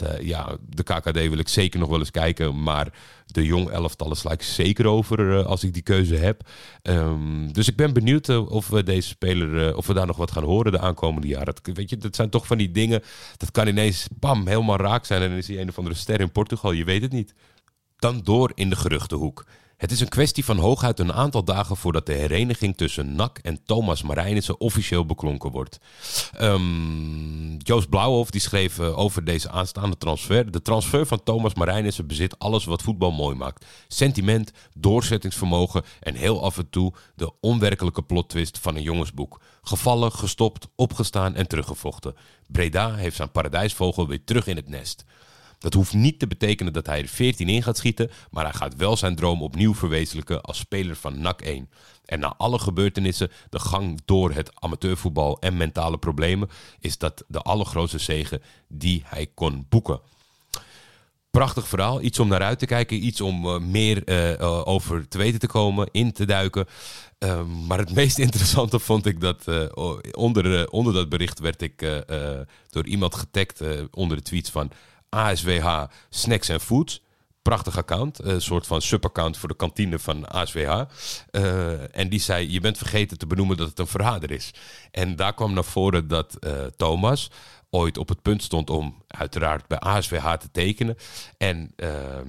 De, 0.00 0.18
ja, 0.20 0.56
de 0.68 0.82
KKD 0.82 1.12
wil 1.12 1.38
ik 1.38 1.48
zeker 1.48 1.80
nog 1.80 1.88
wel 1.88 1.98
eens 1.98 2.10
kijken. 2.10 2.62
Maar 2.62 2.92
de 3.26 3.44
jong 3.44 3.70
elftallen 3.70 4.16
sla 4.16 4.30
ik 4.30 4.42
zeker 4.42 4.86
over 4.86 5.38
eh, 5.38 5.46
als 5.46 5.64
ik 5.64 5.72
die 5.72 5.82
keuze 5.82 6.14
heb. 6.14 6.48
Ehm, 6.82 7.52
dus 7.52 7.68
ik 7.68 7.76
ben 7.76 7.92
benieuwd 7.92 8.28
eh, 8.28 8.50
of 8.50 8.68
we 8.68 8.82
deze 8.82 9.08
speler, 9.08 9.68
eh, 9.68 9.76
of 9.76 9.86
we 9.86 9.94
daar 9.94 10.06
nog 10.06 10.16
wat 10.16 10.30
gaan 10.30 10.44
horen 10.44 10.72
de 10.72 10.78
aankomende 10.78 11.26
jaren. 11.26 11.54
Dat, 11.54 11.76
weet 11.76 11.90
je, 11.90 11.96
dat 11.96 12.16
zijn 12.16 12.30
toch 12.30 12.46
van 12.46 12.58
die 12.58 12.70
dingen. 12.70 13.02
Dat 13.36 13.50
kan 13.50 13.66
ineens 13.66 14.08
bam, 14.18 14.46
helemaal 14.46 14.76
raak 14.76 15.04
zijn. 15.04 15.22
En 15.22 15.28
dan 15.28 15.38
is 15.38 15.48
hij 15.48 15.60
een 15.60 15.68
of 15.68 15.78
andere 15.78 15.96
ster 15.96 16.20
in 16.20 16.32
Portugal. 16.32 16.72
Je 16.72 16.84
weet 16.84 17.02
het 17.02 17.12
niet. 17.12 17.34
Dan 17.98 18.20
door 18.24 18.52
in 18.54 18.70
de 18.70 18.76
geruchtenhoek. 18.76 19.44
Het 19.80 19.90
is 19.90 20.00
een 20.00 20.08
kwestie 20.08 20.44
van 20.44 20.58
hooguit 20.58 20.98
een 20.98 21.12
aantal 21.12 21.44
dagen 21.44 21.76
voordat 21.76 22.06
de 22.06 22.12
hereniging 22.12 22.76
tussen 22.76 23.14
NAC 23.14 23.38
en 23.38 23.64
Thomas 23.64 24.02
Marijnissen 24.02 24.60
officieel 24.60 25.06
beklonken 25.06 25.50
wordt. 25.50 25.78
Ehm, 26.32 27.56
Joost 27.56 27.88
Blauwhof 27.88 28.30
die 28.30 28.40
schreef 28.40 28.78
eh, 28.78 28.98
over 28.98 29.24
deze 29.24 29.50
aanstaande 29.50 29.96
transfer. 29.96 30.50
De 30.50 30.62
transfer 30.62 31.06
van 31.06 31.22
Thomas 31.22 31.54
Marijnissen 31.54 32.06
bezit 32.06 32.38
alles 32.38 32.64
wat 32.64 32.82
voetbal 32.82 33.10
mooi 33.10 33.36
maakt. 33.36 33.66
Sentiment, 33.88 34.52
doorzettingsvermogen 34.74 35.82
en 36.00 36.14
heel 36.14 36.42
af 36.42 36.58
en 36.58 36.70
toe 36.70 36.92
de 37.14 37.32
onwerkelijke 37.40 38.02
plotwist 38.02 38.58
van 38.58 38.76
een 38.76 38.82
jongensboek. 38.82 39.40
Gevallen, 39.62 40.12
gestopt, 40.12 40.68
opgestaan 40.74 41.34
en 41.34 41.48
teruggevochten. 41.48 42.14
Breda 42.46 42.94
heeft 42.94 43.16
zijn 43.16 43.30
paradijsvogel 43.30 44.06
weer 44.08 44.24
terug 44.24 44.46
in 44.46 44.56
het 44.56 44.68
nest. 44.68 45.04
Dat 45.60 45.74
hoeft 45.74 45.92
niet 45.92 46.18
te 46.18 46.26
betekenen 46.26 46.72
dat 46.72 46.86
hij 46.86 47.00
er 47.00 47.08
14 47.08 47.48
in 47.48 47.62
gaat 47.62 47.76
schieten, 47.76 48.10
maar 48.30 48.44
hij 48.44 48.52
gaat 48.52 48.76
wel 48.76 48.96
zijn 48.96 49.14
droom 49.14 49.42
opnieuw 49.42 49.74
verwezenlijken 49.74 50.42
als 50.42 50.58
speler 50.58 50.96
van 50.96 51.20
NAC 51.20 51.40
1. 51.40 51.70
En 52.04 52.20
na 52.20 52.34
alle 52.36 52.58
gebeurtenissen, 52.58 53.30
de 53.50 53.58
gang 53.58 54.00
door 54.04 54.32
het 54.32 54.50
amateurvoetbal 54.54 55.38
en 55.40 55.56
mentale 55.56 55.98
problemen, 55.98 56.48
is 56.78 56.98
dat 56.98 57.24
de 57.28 57.40
allergrootste 57.40 57.98
zegen 57.98 58.42
die 58.68 59.02
hij 59.06 59.26
kon 59.34 59.66
boeken. 59.68 60.00
Prachtig 61.30 61.68
verhaal, 61.68 62.02
iets 62.02 62.18
om 62.18 62.28
naar 62.28 62.42
uit 62.42 62.58
te 62.58 62.66
kijken, 62.66 63.04
iets 63.04 63.20
om 63.20 63.46
eh, 63.46 63.58
meer 63.58 64.04
eh, 64.04 64.32
eh, 64.32 64.66
over 64.66 65.08
te 65.08 65.18
weten 65.18 65.40
te 65.40 65.46
komen, 65.46 65.88
in 65.92 66.12
te 66.12 66.24
duiken. 66.24 66.66
Ehm, 67.18 67.66
maar 67.66 67.78
het 67.78 67.94
meest 67.94 68.18
interessante 68.28 68.78
vond 68.78 69.06
ik 69.06 69.20
dat 69.20 69.44
onder, 70.14 70.70
onder 70.70 70.92
dat 70.92 71.08
bericht 71.08 71.38
werd 71.38 71.62
ik 71.62 72.02
door 72.70 72.86
iemand 72.86 73.14
getagd 73.14 73.60
onder 73.90 74.16
de 74.16 74.22
tweets 74.22 74.50
van 74.50 74.70
ASWH 75.10 75.84
Snacks 76.10 76.50
and 76.50 76.62
Foods. 76.62 77.02
Prachtig 77.42 77.78
account, 77.78 78.24
een 78.24 78.42
soort 78.42 78.66
van 78.66 78.82
subaccount 78.82 79.36
voor 79.36 79.48
de 79.48 79.56
kantine 79.56 79.98
van 79.98 80.28
ASWH. 80.28 80.82
Eh, 81.30 81.96
en 81.96 82.08
die 82.08 82.20
zei, 82.20 82.52
je 82.52 82.60
bent 82.60 82.78
vergeten 82.78 83.18
te 83.18 83.26
benoemen 83.26 83.56
dat 83.56 83.68
het 83.68 83.78
een 83.78 83.86
verrader 83.86 84.30
is. 84.30 84.50
En 84.90 85.16
daar 85.16 85.34
kwam 85.34 85.52
naar 85.54 85.64
voren 85.64 86.08
dat 86.08 86.34
eh, 86.34 86.52
Thomas 86.76 87.30
ooit 87.70 87.98
op 87.98 88.08
het 88.08 88.22
punt 88.22 88.42
stond 88.42 88.70
om 88.70 89.02
uiteraard 89.06 89.66
bij 89.66 89.78
ASWH 89.78 90.32
te 90.32 90.50
tekenen. 90.50 90.96
En 91.38 91.72
ehm, 91.76 92.28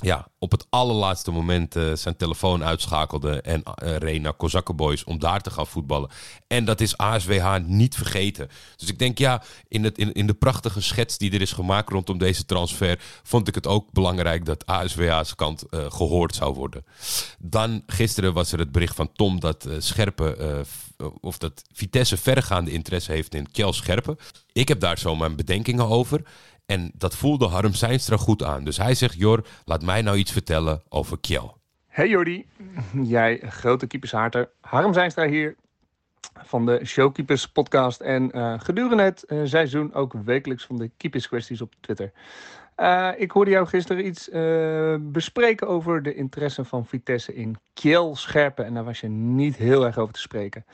ja, 0.00 0.28
op 0.38 0.50
het 0.50 0.66
allerlaatste 0.70 1.30
moment 1.30 1.76
uh, 1.76 1.92
zijn 1.94 2.16
telefoon 2.16 2.64
uitschakelde 2.64 3.40
en 3.40 3.62
uh, 3.84 3.96
reed 3.96 4.22
naar 4.22 4.32
Kozakkenboys 4.32 5.04
om 5.04 5.18
daar 5.18 5.40
te 5.40 5.50
gaan 5.50 5.66
voetballen. 5.66 6.10
En 6.46 6.64
dat 6.64 6.80
is 6.80 6.96
ASWH 6.96 7.56
niet 7.66 7.94
vergeten. 7.94 8.48
Dus 8.76 8.88
ik 8.88 8.98
denk 8.98 9.18
ja, 9.18 9.42
in, 9.68 9.84
het, 9.84 9.98
in, 9.98 10.12
in 10.12 10.26
de 10.26 10.34
prachtige 10.34 10.80
schets 10.80 11.18
die 11.18 11.32
er 11.32 11.40
is 11.40 11.52
gemaakt 11.52 11.90
rondom 11.90 12.18
deze 12.18 12.44
transfer, 12.44 12.98
vond 13.22 13.48
ik 13.48 13.54
het 13.54 13.66
ook 13.66 13.92
belangrijk 13.92 14.44
dat 14.44 14.66
ASWH's 14.66 15.34
kant 15.34 15.64
uh, 15.70 15.90
gehoord 15.90 16.34
zou 16.34 16.54
worden. 16.54 16.84
Dan 17.38 17.82
gisteren 17.86 18.32
was 18.32 18.52
er 18.52 18.58
het 18.58 18.72
bericht 18.72 18.94
van 18.94 19.12
Tom 19.12 19.40
dat 19.40 19.68
Scherpen, 19.78 20.64
of 21.20 21.38
dat 21.38 21.62
Vitesse 21.72 22.16
verregaande 22.16 22.70
interesse 22.70 23.12
heeft 23.12 23.34
in 23.34 23.50
Kjell 23.50 23.72
Scherpen. 23.72 24.18
Ik 24.52 24.68
heb 24.68 24.80
daar 24.80 24.98
zo 24.98 25.16
mijn 25.16 25.36
bedenkingen 25.36 25.88
over. 25.88 26.22
En 26.70 26.90
dat 26.94 27.16
voelde 27.16 27.46
Harm 27.46 27.74
Seinstra 27.74 28.16
goed 28.16 28.42
aan. 28.42 28.64
Dus 28.64 28.76
hij 28.76 28.94
zegt, 28.94 29.14
Jor, 29.14 29.46
laat 29.64 29.82
mij 29.82 30.02
nou 30.02 30.16
iets 30.16 30.32
vertellen 30.32 30.82
over 30.88 31.20
Kjell. 31.20 31.50
Hey 31.86 32.08
Jordi, 32.08 32.46
jij 33.02 33.40
grote 33.48 33.86
keepershaarter. 33.86 34.50
Harm 34.60 34.92
Zijnstra 34.92 35.26
hier 35.26 35.56
van 36.44 36.66
de 36.66 36.80
Showkeepers 36.84 37.48
podcast. 37.48 38.00
En 38.00 38.30
uh, 38.34 38.54
gedurende 38.58 39.02
het 39.02 39.24
uh, 39.28 39.40
seizoen 39.44 39.94
ook 39.94 40.12
wekelijks 40.24 40.64
van 40.64 40.76
de 40.76 40.90
keeperskwesties 40.96 41.60
op 41.60 41.74
Twitter. 41.80 42.12
Uh, 42.80 43.08
ik 43.16 43.30
hoorde 43.30 43.50
jou 43.50 43.66
gisteren 43.66 44.06
iets 44.06 44.28
bespreken 45.00 45.68
over 45.68 46.02
de 46.02 46.14
interesse 46.14 46.64
van 46.64 46.86
Vitesse 46.86 47.34
in 47.34 47.56
Kjell 47.74 48.10
Scherpen. 48.14 48.64
En 48.64 48.74
daar 48.74 48.84
was 48.84 49.00
je 49.00 49.08
niet 49.08 49.56
heel 49.56 49.86
erg 49.86 49.98
over 49.98 50.14
te 50.14 50.20
spreken. 50.20 50.64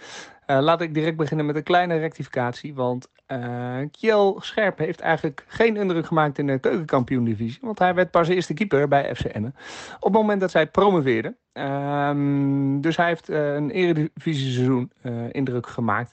laat 0.46 0.80
ik 0.80 0.94
direct 0.94 1.16
beginnen 1.16 1.46
met 1.46 1.56
een 1.56 1.62
kleine 1.62 1.96
rectificatie. 1.96 2.74
Want 2.74 3.08
uh, 3.32 3.78
Kjell 3.90 4.34
Scherp 4.38 4.78
heeft 4.78 5.00
eigenlijk 5.00 5.44
geen 5.46 5.76
indruk 5.76 6.06
gemaakt 6.06 6.38
in 6.38 6.46
de 6.46 6.58
keukenkampioen-divisie. 6.58 7.58
Want 7.62 7.78
hij 7.78 7.94
werd 7.94 8.10
pas 8.10 8.28
eerste 8.28 8.54
keeper 8.54 8.88
bij 8.88 9.14
FC 9.14 9.24
Emmen. 9.24 9.54
Op 9.96 10.12
het 10.12 10.12
moment 10.12 10.40
dat 10.40 10.50
zij 10.50 10.66
promoveerden. 10.66 11.36
Um, 11.52 12.80
dus 12.80 12.96
hij 12.96 13.06
heeft 13.06 13.28
een 13.28 13.70
eredivisie-seizoen 13.70 14.92
indruk 15.30 15.66
gemaakt. 15.66 16.12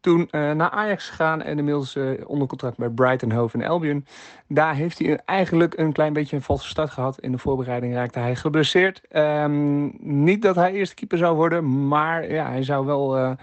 Toen 0.00 0.28
naar 0.30 0.70
Ajax 0.70 1.08
gegaan 1.08 1.42
en 1.42 1.58
inmiddels 1.58 1.96
onder 2.26 2.48
contract 2.48 2.76
bij 2.76 2.88
Brighton 2.88 3.32
Hove 3.32 3.58
en 3.58 3.68
Albion. 3.68 4.06
Daar 4.48 4.74
heeft 4.74 4.98
hij 4.98 5.20
eigenlijk 5.24 5.78
een 5.78 5.92
klein 5.92 6.12
beetje 6.12 6.36
een 6.36 6.42
valse 6.42 6.68
start 6.68 6.90
gehad. 6.90 7.20
In 7.20 7.32
de 7.32 7.38
voorbereiding 7.38 7.94
raakte 7.94 8.18
hij 8.18 8.36
geblesseerd. 8.36 9.00
Um, 9.12 9.96
niet 10.00 10.42
dat 10.42 10.54
hij 10.54 10.72
eerste 10.72 10.94
keeper 10.94 11.18
zou 11.18 11.36
worden, 11.36 11.88
maar 11.88 12.30
ja, 12.32 12.50
hij 12.50 12.62
zou 12.62 12.86
wel 12.86 13.36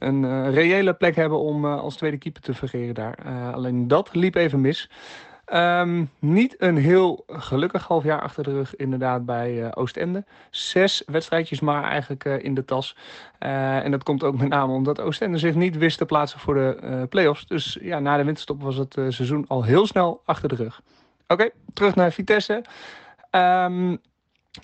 een 0.00 0.22
uh, 0.22 0.54
reële 0.54 0.94
plek 0.94 1.16
hebben 1.16 1.38
om 1.38 1.64
uh, 1.64 1.80
als 1.80 1.96
tweede 1.96 2.18
keeper 2.18 2.42
te 2.42 2.54
fungeren 2.54 2.94
daar. 2.94 3.18
Uh, 3.26 3.52
alleen 3.52 3.88
dat 3.88 4.14
liep 4.14 4.34
even 4.34 4.60
mis. 4.60 4.90
Um, 5.54 6.10
niet 6.18 6.54
een 6.58 6.76
heel 6.76 7.24
gelukkig 7.26 7.86
half 7.86 8.04
jaar 8.04 8.20
achter 8.20 8.44
de 8.44 8.50
rug 8.50 8.76
inderdaad 8.76 9.24
bij 9.24 9.74
Oostende. 9.74 10.24
Zes 10.50 11.02
wedstrijdjes 11.06 11.60
maar 11.60 11.84
eigenlijk 11.84 12.24
in 12.24 12.54
de 12.54 12.64
tas. 12.64 12.96
en 13.38 13.90
dat 13.90 14.02
komt 14.02 14.24
ook 14.24 14.38
met 14.38 14.48
name 14.48 14.72
omdat 14.72 15.00
Oostende 15.00 15.38
zich 15.38 15.54
niet 15.54 15.76
wist 15.76 15.98
te 15.98 16.04
plaatsen 16.04 16.40
voor 16.40 16.54
de 16.54 17.06
play-offs. 17.08 17.46
Dus 17.46 17.78
ja, 17.80 17.98
na 17.98 18.16
de 18.16 18.24
winterstop 18.24 18.62
was 18.62 18.76
het 18.76 18.92
seizoen 18.92 19.44
al 19.48 19.64
heel 19.64 19.86
snel 19.86 20.22
achter 20.24 20.48
de 20.48 20.54
rug. 20.54 20.80
Oké, 21.26 21.50
terug 21.74 21.94
naar 21.94 22.12
Vitesse. 22.12 22.64
Um, 23.30 23.92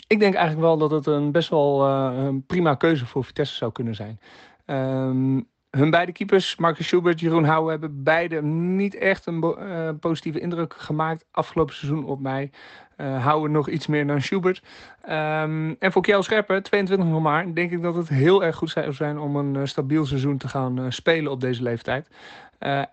ik 0.06 0.20
denk 0.20 0.34
eigenlijk 0.34 0.66
wel 0.66 0.76
dat 0.76 0.90
het 0.90 1.06
een 1.06 1.32
best 1.32 1.48
wel 1.48 1.86
een 1.86 2.46
prima 2.46 2.74
keuze 2.74 3.06
voor 3.06 3.24
Vitesse 3.24 3.54
zou 3.54 3.72
kunnen 3.72 3.94
zijn. 3.94 4.20
Um, 4.66 5.48
hun 5.76 5.90
beide 5.90 6.12
keepers, 6.12 6.56
Marcus 6.56 6.86
Schubert, 6.86 7.20
Jeroen 7.20 7.44
Houwen, 7.44 7.70
hebben 7.70 8.02
beide 8.02 8.42
niet 8.42 8.94
echt 8.94 9.26
een 9.26 9.44
uh, 9.58 9.90
positieve 10.00 10.40
indruk 10.40 10.74
gemaakt 10.78 11.24
afgelopen 11.30 11.74
seizoen 11.74 12.04
op 12.04 12.20
mij. 12.20 12.50
Uh, 13.00 13.24
Houwen 13.24 13.50
nog 13.50 13.68
iets 13.68 13.86
meer 13.86 14.06
dan 14.06 14.20
Schubert. 14.20 14.62
Um, 15.08 15.76
en 15.78 15.92
voor 15.92 16.02
Kjell 16.02 16.22
Scherper, 16.22 16.62
22 16.62 17.06
nog 17.06 17.22
maar, 17.22 17.54
denk 17.54 17.70
ik 17.70 17.82
dat 17.82 17.94
het 17.94 18.08
heel 18.08 18.44
erg 18.44 18.56
goed 18.56 18.70
zou 18.70 18.92
zijn 18.92 19.18
om 19.18 19.36
een 19.36 19.54
uh, 19.54 19.60
stabiel 19.64 20.06
seizoen 20.06 20.36
te 20.36 20.48
gaan 20.48 20.92
spelen 20.92 21.32
op 21.32 21.40
deze 21.40 21.62
leeftijd. 21.62 22.08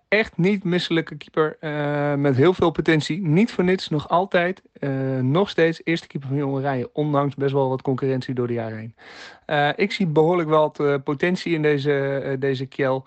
Echt 0.08 0.38
niet 0.38 0.64
misselijke 0.64 1.16
keeper 1.16 1.58
met 2.20 2.36
heel 2.36 2.54
veel 2.54 2.72
potentie. 2.72 3.22
Niet 3.22 3.52
voor 3.52 3.64
niets, 3.64 3.90
nog 3.90 4.10
altijd, 4.10 4.62
nog 5.22 5.50
steeds 5.50 5.82
eerste 5.84 6.08
keeper 6.08 6.30
van 6.30 6.40
Hongarije. 6.40 6.90
Ondanks 6.94 7.36
best 7.36 7.54
wel 7.54 7.70
wat 7.70 7.82
concurrentie 7.82 8.34
door 8.34 8.48
de 8.48 8.54
jaren 8.54 8.78
heen. 8.78 9.76
ik 9.76 9.92
zie 9.92 10.08
behoorlijk 10.08 10.50
wat 10.50 11.04
potentie 11.04 11.54
in 11.54 11.62
deze, 11.62 12.36
deze 12.40 12.66
Kjell. 12.66 13.02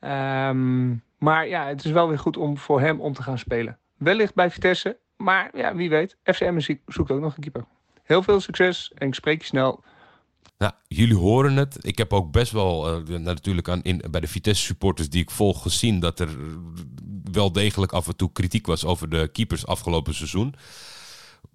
Um, 0.00 1.02
maar 1.18 1.48
ja, 1.48 1.66
het 1.66 1.84
is 1.84 1.90
wel 1.90 2.08
weer 2.08 2.18
goed 2.18 2.36
om 2.36 2.58
voor 2.58 2.80
hem 2.80 3.00
om 3.00 3.12
te 3.12 3.22
gaan 3.22 3.38
spelen. 3.38 3.78
Wellicht 3.96 4.34
bij 4.34 4.50
Vitesse, 4.50 4.96
maar 5.18 5.56
ja, 5.56 5.74
wie 5.74 5.88
weet. 5.88 6.16
FCM 6.24 6.76
zoekt 6.86 7.10
ook 7.10 7.20
nog 7.20 7.36
een 7.36 7.42
keeper. 7.42 7.64
Heel 8.02 8.22
veel 8.22 8.40
succes 8.40 8.92
en 8.94 9.06
ik 9.06 9.14
spreek 9.14 9.40
je 9.40 9.46
snel. 9.46 9.84
Nou, 10.58 10.72
jullie 10.88 11.16
horen 11.16 11.56
het. 11.56 11.76
Ik 11.80 11.98
heb 11.98 12.12
ook 12.12 12.32
best 12.32 12.52
wel 12.52 13.02
uh, 13.08 13.18
natuurlijk 13.18 13.68
aan, 13.68 13.82
in, 13.82 14.02
bij 14.10 14.20
de 14.20 14.26
Vitesse 14.26 14.64
supporters 14.64 15.10
die 15.10 15.22
ik 15.22 15.30
volg 15.30 15.62
gezien 15.62 16.00
dat 16.00 16.20
er 16.20 16.28
wel 17.32 17.52
degelijk 17.52 17.92
af 17.92 18.06
en 18.06 18.16
toe 18.16 18.32
kritiek 18.32 18.66
was 18.66 18.84
over 18.84 19.08
de 19.08 19.28
keepers 19.32 19.66
afgelopen 19.66 20.14
seizoen. 20.14 20.54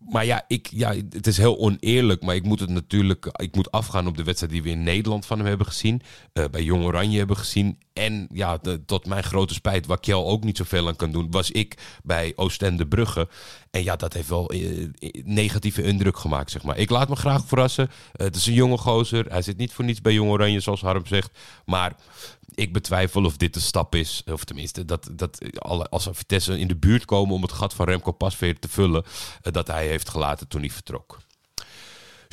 Maar 0.09 0.25
ja, 0.25 0.43
ik, 0.47 0.67
ja, 0.71 0.93
het 1.09 1.27
is 1.27 1.37
heel 1.37 1.57
oneerlijk. 1.57 2.23
Maar 2.23 2.35
ik 2.35 2.43
moet 2.43 2.59
het 2.59 2.69
natuurlijk. 2.69 3.25
Ik 3.25 3.55
moet 3.55 3.71
afgaan 3.71 4.07
op 4.07 4.17
de 4.17 4.23
wedstrijd 4.23 4.53
die 4.53 4.63
we 4.63 4.69
in 4.69 4.83
Nederland 4.83 5.25
van 5.25 5.37
hem 5.37 5.47
hebben 5.47 5.67
gezien. 5.67 6.01
Uh, 6.33 6.45
bij 6.51 6.63
Jong 6.63 6.83
Oranje 6.83 7.17
hebben 7.17 7.37
gezien. 7.37 7.77
En 7.93 8.27
ja, 8.31 8.59
tot 8.85 9.05
mijn 9.05 9.23
grote 9.23 9.53
spijt, 9.53 9.85
waar 9.85 9.99
Kjell 9.99 10.15
ook 10.15 10.43
niet 10.43 10.57
zoveel 10.57 10.87
aan 10.87 10.95
kan 10.95 11.11
doen, 11.11 11.31
was 11.31 11.51
ik 11.51 11.77
bij 12.03 12.33
Oostende 12.35 12.87
Brugge. 12.87 13.29
En 13.71 13.83
ja, 13.83 13.95
dat 13.95 14.13
heeft 14.13 14.29
wel 14.29 14.53
uh, 14.53 14.87
negatieve 15.23 15.83
indruk 15.83 16.17
gemaakt, 16.17 16.51
zeg 16.51 16.63
maar. 16.63 16.77
Ik 16.77 16.89
laat 16.89 17.09
me 17.09 17.15
graag 17.15 17.45
verrassen. 17.45 17.89
Uh, 17.89 18.25
het 18.25 18.35
is 18.35 18.45
een 18.45 18.53
jonge 18.53 18.77
gozer. 18.77 19.25
Hij 19.25 19.41
zit 19.41 19.57
niet 19.57 19.73
voor 19.73 19.85
niets 19.85 20.01
bij 20.01 20.13
Jong 20.13 20.31
Oranje, 20.31 20.59
zoals 20.59 20.81
Harm 20.81 21.05
zegt. 21.05 21.39
Maar 21.65 21.95
ik 22.55 22.73
betwijfel 22.73 23.25
of 23.25 23.37
dit 23.37 23.53
de 23.53 23.59
stap 23.59 23.95
is. 23.95 24.23
Of 24.31 24.43
tenminste, 24.43 24.85
dat, 24.85 25.09
dat 25.11 25.59
alle, 25.59 25.89
als 25.89 26.07
Vitesse 26.11 26.59
in 26.59 26.67
de 26.67 26.75
buurt 26.75 27.05
komen 27.05 27.35
om 27.35 27.41
het 27.41 27.51
gat 27.51 27.73
van 27.73 27.85
Remco 27.85 28.11
Pasveer 28.11 28.59
te 28.59 28.69
vullen, 28.69 29.03
dat 29.41 29.67
hij 29.67 29.87
heeft 29.87 30.09
gelaten 30.09 30.47
toen 30.47 30.61
hij 30.61 30.69
vertrok. 30.69 31.19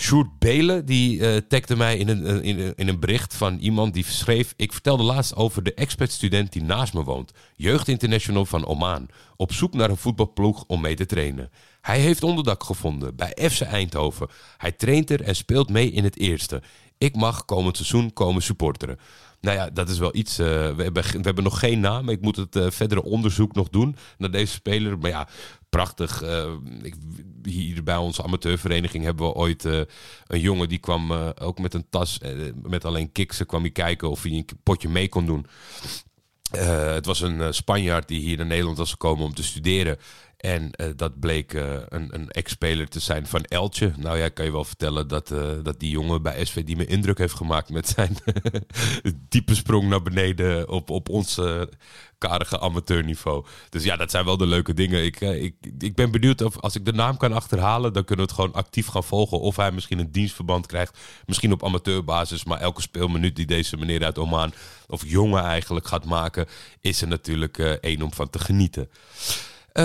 Sjoerd 0.00 0.38
Belen 0.38 0.86
die 0.86 1.18
uh, 1.18 1.36
tagde 1.36 1.76
mij 1.76 1.96
in 1.96 2.08
een, 2.08 2.42
in, 2.42 2.76
in, 2.76 2.88
een 2.88 3.00
bericht 3.00 3.34
van 3.34 3.58
iemand 3.58 3.94
die 3.94 4.04
schreef... 4.04 4.54
Ik 4.56 4.72
vertelde 4.72 5.02
laatst 5.02 5.36
over 5.36 5.62
de 5.62 5.74
expert-student 5.74 6.52
die 6.52 6.62
naast 6.62 6.94
me 6.94 7.02
woont. 7.02 7.32
Jeugdinternational 7.56 8.44
van 8.44 8.66
Oman. 8.66 9.08
Op 9.36 9.52
zoek 9.52 9.74
naar 9.74 9.90
een 9.90 9.96
voetbalploeg 9.96 10.64
om 10.66 10.80
mee 10.80 10.94
te 10.94 11.06
trainen. 11.06 11.50
Hij 11.80 11.98
heeft 11.98 12.22
onderdak 12.22 12.62
gevonden 12.64 13.16
bij 13.16 13.36
FC 13.50 13.60
Eindhoven. 13.60 14.28
Hij 14.56 14.72
traint 14.72 15.10
er 15.10 15.22
en 15.22 15.36
speelt 15.36 15.70
mee 15.70 15.90
in 15.90 16.04
het 16.04 16.18
eerste. 16.18 16.62
Ik 16.98 17.16
mag 17.16 17.44
komend 17.44 17.76
seizoen 17.76 18.12
komen 18.12 18.42
supporteren. 18.42 18.98
Nou 19.40 19.56
ja, 19.56 19.70
dat 19.70 19.88
is 19.88 19.98
wel 19.98 20.16
iets. 20.16 20.38
Uh, 20.38 20.46
we, 20.46 20.82
hebben, 20.82 21.02
we 21.02 21.20
hebben 21.20 21.44
nog 21.44 21.58
geen 21.58 21.80
naam. 21.80 22.08
Ik 22.08 22.20
moet 22.20 22.36
het 22.36 22.56
uh, 22.56 22.70
verdere 22.70 23.02
onderzoek 23.02 23.54
nog 23.54 23.68
doen 23.68 23.96
naar 24.18 24.30
deze 24.30 24.52
speler. 24.52 24.98
Maar 24.98 25.10
ja, 25.10 25.28
prachtig. 25.70 26.22
Uh, 26.22 26.52
ik, 26.82 26.94
hier 27.42 27.82
bij 27.82 27.96
onze 27.96 28.22
amateurvereniging 28.22 29.04
hebben 29.04 29.26
we 29.26 29.34
ooit 29.34 29.64
een 29.64 30.40
jongen 30.40 30.68
die 30.68 30.78
kwam 30.78 31.12
ook 31.40 31.58
met 31.58 31.74
een 31.74 31.86
tas 31.90 32.20
met 32.62 32.84
alleen 32.84 33.12
kiksen. 33.12 33.46
kwam 33.46 33.60
hij 33.60 33.70
kijken 33.70 34.10
of 34.10 34.22
hij 34.22 34.32
een 34.32 34.48
potje 34.62 34.88
mee 34.88 35.08
kon 35.08 35.26
doen. 35.26 35.46
het 36.94 37.06
was 37.06 37.20
een 37.20 37.54
Spanjaard 37.54 38.08
die 38.08 38.20
hier 38.20 38.36
naar 38.36 38.46
Nederland 38.46 38.78
was 38.78 38.90
gekomen 38.90 39.24
om 39.24 39.34
te 39.34 39.42
studeren. 39.42 39.98
En 40.40 40.70
uh, 40.76 40.86
dat 40.96 41.20
bleek 41.20 41.52
uh, 41.52 41.74
een, 41.88 42.08
een 42.10 42.30
ex-speler 42.30 42.88
te 42.88 43.00
zijn 43.00 43.26
van 43.26 43.44
Eltje. 43.44 43.92
Nou 43.96 44.18
ja, 44.18 44.28
kan 44.28 44.44
je 44.44 44.52
wel 44.52 44.64
vertellen 44.64 45.08
dat, 45.08 45.30
uh, 45.30 45.50
dat 45.62 45.80
die 45.80 45.90
jongen 45.90 46.22
bij 46.22 46.44
SV 46.44 46.64
die 46.64 46.76
me 46.76 46.86
indruk 46.86 47.18
heeft 47.18 47.34
gemaakt 47.34 47.70
met 47.70 47.88
zijn 47.88 48.16
diepe 49.28 49.54
sprong 49.54 49.88
naar 49.88 50.02
beneden 50.02 50.68
op, 50.68 50.90
op 50.90 51.08
ons 51.08 51.40
karige 52.18 52.60
amateurniveau. 52.60 53.44
Dus 53.68 53.84
ja, 53.84 53.96
dat 53.96 54.10
zijn 54.10 54.24
wel 54.24 54.36
de 54.36 54.46
leuke 54.46 54.74
dingen. 54.74 55.04
Ik, 55.04 55.20
ik, 55.20 55.54
ik 55.78 55.94
ben 55.94 56.10
benieuwd 56.10 56.42
of 56.42 56.58
als 56.58 56.76
ik 56.76 56.84
de 56.84 56.92
naam 56.92 57.16
kan 57.16 57.32
achterhalen, 57.32 57.92
dan 57.92 58.04
kunnen 58.04 58.26
we 58.26 58.32
het 58.32 58.40
gewoon 58.40 58.62
actief 58.62 58.86
gaan 58.86 59.04
volgen. 59.04 59.40
Of 59.40 59.56
hij 59.56 59.70
misschien 59.70 59.98
een 59.98 60.12
dienstverband 60.12 60.66
krijgt, 60.66 60.98
misschien 61.26 61.52
op 61.52 61.64
amateurbasis. 61.64 62.44
Maar 62.44 62.60
elke 62.60 62.80
speelminuut 62.80 63.36
die 63.36 63.46
deze 63.46 63.76
meneer 63.76 64.04
uit 64.04 64.18
Oman, 64.18 64.52
of 64.86 65.02
jongen 65.06 65.42
eigenlijk, 65.42 65.86
gaat 65.86 66.04
maken, 66.04 66.46
is 66.80 67.02
er 67.02 67.08
natuurlijk 67.08 67.58
één 67.58 68.02
om 68.02 68.12
van 68.12 68.30
te 68.30 68.38
genieten. 68.38 68.88
Uh, 69.74 69.84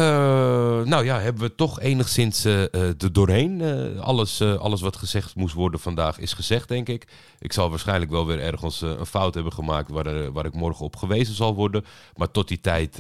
nou 0.84 1.06
ja, 1.06 1.20
hebben 1.20 1.42
we 1.42 1.56
toch 1.56 1.80
enigszins 1.80 2.46
uh, 2.46 2.62
er 2.74 3.14
doorheen. 3.14 3.62
Alles, 4.00 4.42
alles 4.42 4.82
wat 4.82 4.96
gezegd 4.96 5.36
moest 5.36 5.54
worden 5.54 5.80
vandaag 5.80 6.20
is 6.20 6.34
gezegd, 6.34 6.68
denk 6.68 6.88
ik. 6.90 7.08
Ik 7.40 7.54
zal 7.54 7.70
waarschijnlijk 7.70 8.12
wel 8.12 8.26
weer 8.26 8.40
ergens 8.40 8.82
een 8.82 9.06
fout 9.06 9.34
hebben 9.34 9.54
gemaakt 9.54 9.92
waar, 9.92 10.32
waar 10.32 10.46
ik 10.46 10.54
morgen 10.54 10.86
op 10.86 10.96
gewezen 10.96 11.36
zal 11.36 11.56
worden. 11.56 11.86
Maar 12.16 12.32
tot 12.32 12.48
die 12.48 12.62
tijd, 12.62 13.00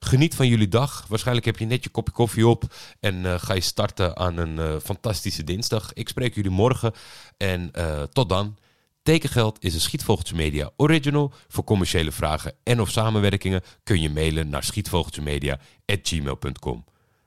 geniet 0.00 0.34
van 0.34 0.48
jullie 0.48 0.68
dag. 0.68 1.04
Waarschijnlijk 1.08 1.46
heb 1.46 1.58
je 1.58 1.66
net 1.66 1.84
je 1.84 1.90
kopje 1.90 2.12
koffie 2.12 2.46
op 2.46 2.64
en 3.00 3.40
ga 3.40 3.54
je 3.54 3.60
starten 3.60 4.16
aan 4.16 4.36
een 4.36 4.80
fantastische 4.80 5.44
dinsdag. 5.44 5.92
Ik 5.92 6.08
spreek 6.08 6.34
jullie 6.34 6.50
morgen 6.50 6.92
en 7.36 7.70
tot 8.12 8.28
dan. 8.28 8.56
Tekengeld 9.02 9.64
is 9.64 9.74
een 9.74 9.80
Schietvogeltje 9.80 10.34
Media 10.34 10.70
original. 10.76 11.32
Voor 11.48 11.64
commerciële 11.64 12.12
vragen 12.12 12.54
en 12.62 12.80
of 12.80 12.90
samenwerkingen 12.90 13.62
kun 13.82 14.00
je 14.00 14.10
mailen 14.10 14.48
naar 14.48 14.64
schietvogeltjemedia.gmail.com. 14.64 16.84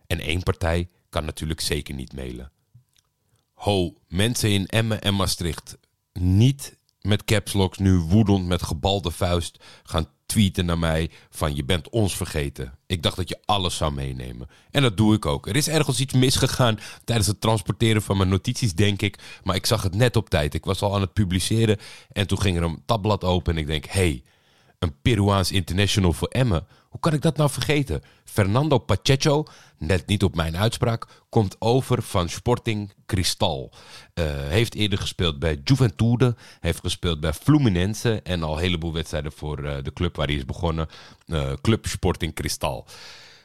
En 0.07 0.19
één 0.19 0.43
partij 0.43 0.89
kan 1.09 1.25
natuurlijk 1.25 1.61
zeker 1.61 1.93
niet 1.93 2.13
mailen. 2.13 2.51
Ho, 3.53 3.93
mensen 4.07 4.49
in 4.49 4.65
Emmen 4.65 5.01
en 5.01 5.15
Maastricht. 5.15 5.77
Niet 6.13 6.77
met 7.01 7.23
caps 7.23 7.53
locks 7.53 7.77
nu 7.77 7.97
woedend 7.97 8.45
met 8.45 8.63
gebalde 8.63 9.11
vuist 9.11 9.63
gaan 9.83 10.07
tweeten 10.25 10.65
naar 10.65 10.79
mij 10.79 11.09
van 11.29 11.55
je 11.55 11.63
bent 11.63 11.89
ons 11.89 12.17
vergeten. 12.17 12.77
Ik 12.85 13.03
dacht 13.03 13.15
dat 13.15 13.29
je 13.29 13.39
alles 13.45 13.77
zou 13.77 13.93
meenemen. 13.93 14.49
En 14.71 14.81
dat 14.81 14.97
doe 14.97 15.15
ik 15.15 15.25
ook. 15.25 15.47
Er 15.47 15.55
is 15.55 15.67
ergens 15.67 15.99
iets 15.99 16.13
misgegaan 16.13 16.79
tijdens 17.03 17.27
het 17.27 17.41
transporteren 17.41 18.01
van 18.01 18.17
mijn 18.17 18.29
notities, 18.29 18.73
denk 18.73 19.01
ik. 19.01 19.17
Maar 19.43 19.55
ik 19.55 19.65
zag 19.65 19.83
het 19.83 19.95
net 19.95 20.15
op 20.15 20.29
tijd. 20.29 20.53
Ik 20.53 20.65
was 20.65 20.81
al 20.81 20.95
aan 20.95 21.01
het 21.01 21.13
publiceren 21.13 21.77
en 22.11 22.27
toen 22.27 22.41
ging 22.41 22.57
er 22.57 22.63
een 22.63 22.81
tabblad 22.85 23.23
open 23.23 23.53
en 23.53 23.59
ik 23.59 23.67
denk, 23.67 23.85
hey, 23.85 24.23
een 24.79 25.01
Peruaans 25.01 25.51
international 25.51 26.13
voor 26.13 26.27
Emmen. 26.27 26.67
Hoe 26.95 27.03
kan 27.03 27.13
ik 27.13 27.21
dat 27.21 27.37
nou 27.37 27.49
vergeten? 27.49 28.03
Fernando 28.25 28.77
Pacheco, 28.77 29.45
net 29.77 30.07
niet 30.07 30.23
op 30.23 30.35
mijn 30.35 30.57
uitspraak, 30.57 31.07
komt 31.29 31.55
over 31.59 32.03
van 32.03 32.29
Sporting 32.29 32.93
Cristal. 33.05 33.71
Uh, 34.13 34.25
heeft 34.27 34.75
eerder 34.75 34.99
gespeeld 34.99 35.39
bij 35.39 35.61
Juventude, 35.63 36.35
heeft 36.59 36.79
gespeeld 36.79 37.19
bij 37.19 37.33
Fluminense 37.33 38.21
en 38.21 38.43
al 38.43 38.53
een 38.53 38.61
heleboel 38.61 38.93
wedstrijden 38.93 39.31
voor 39.31 39.59
uh, 39.59 39.75
de 39.83 39.93
club 39.93 40.15
waar 40.15 40.27
hij 40.27 40.35
is 40.35 40.45
begonnen, 40.45 40.87
uh, 41.27 41.53
Club 41.61 41.85
Sporting 41.85 42.33
Cristal. 42.33 42.87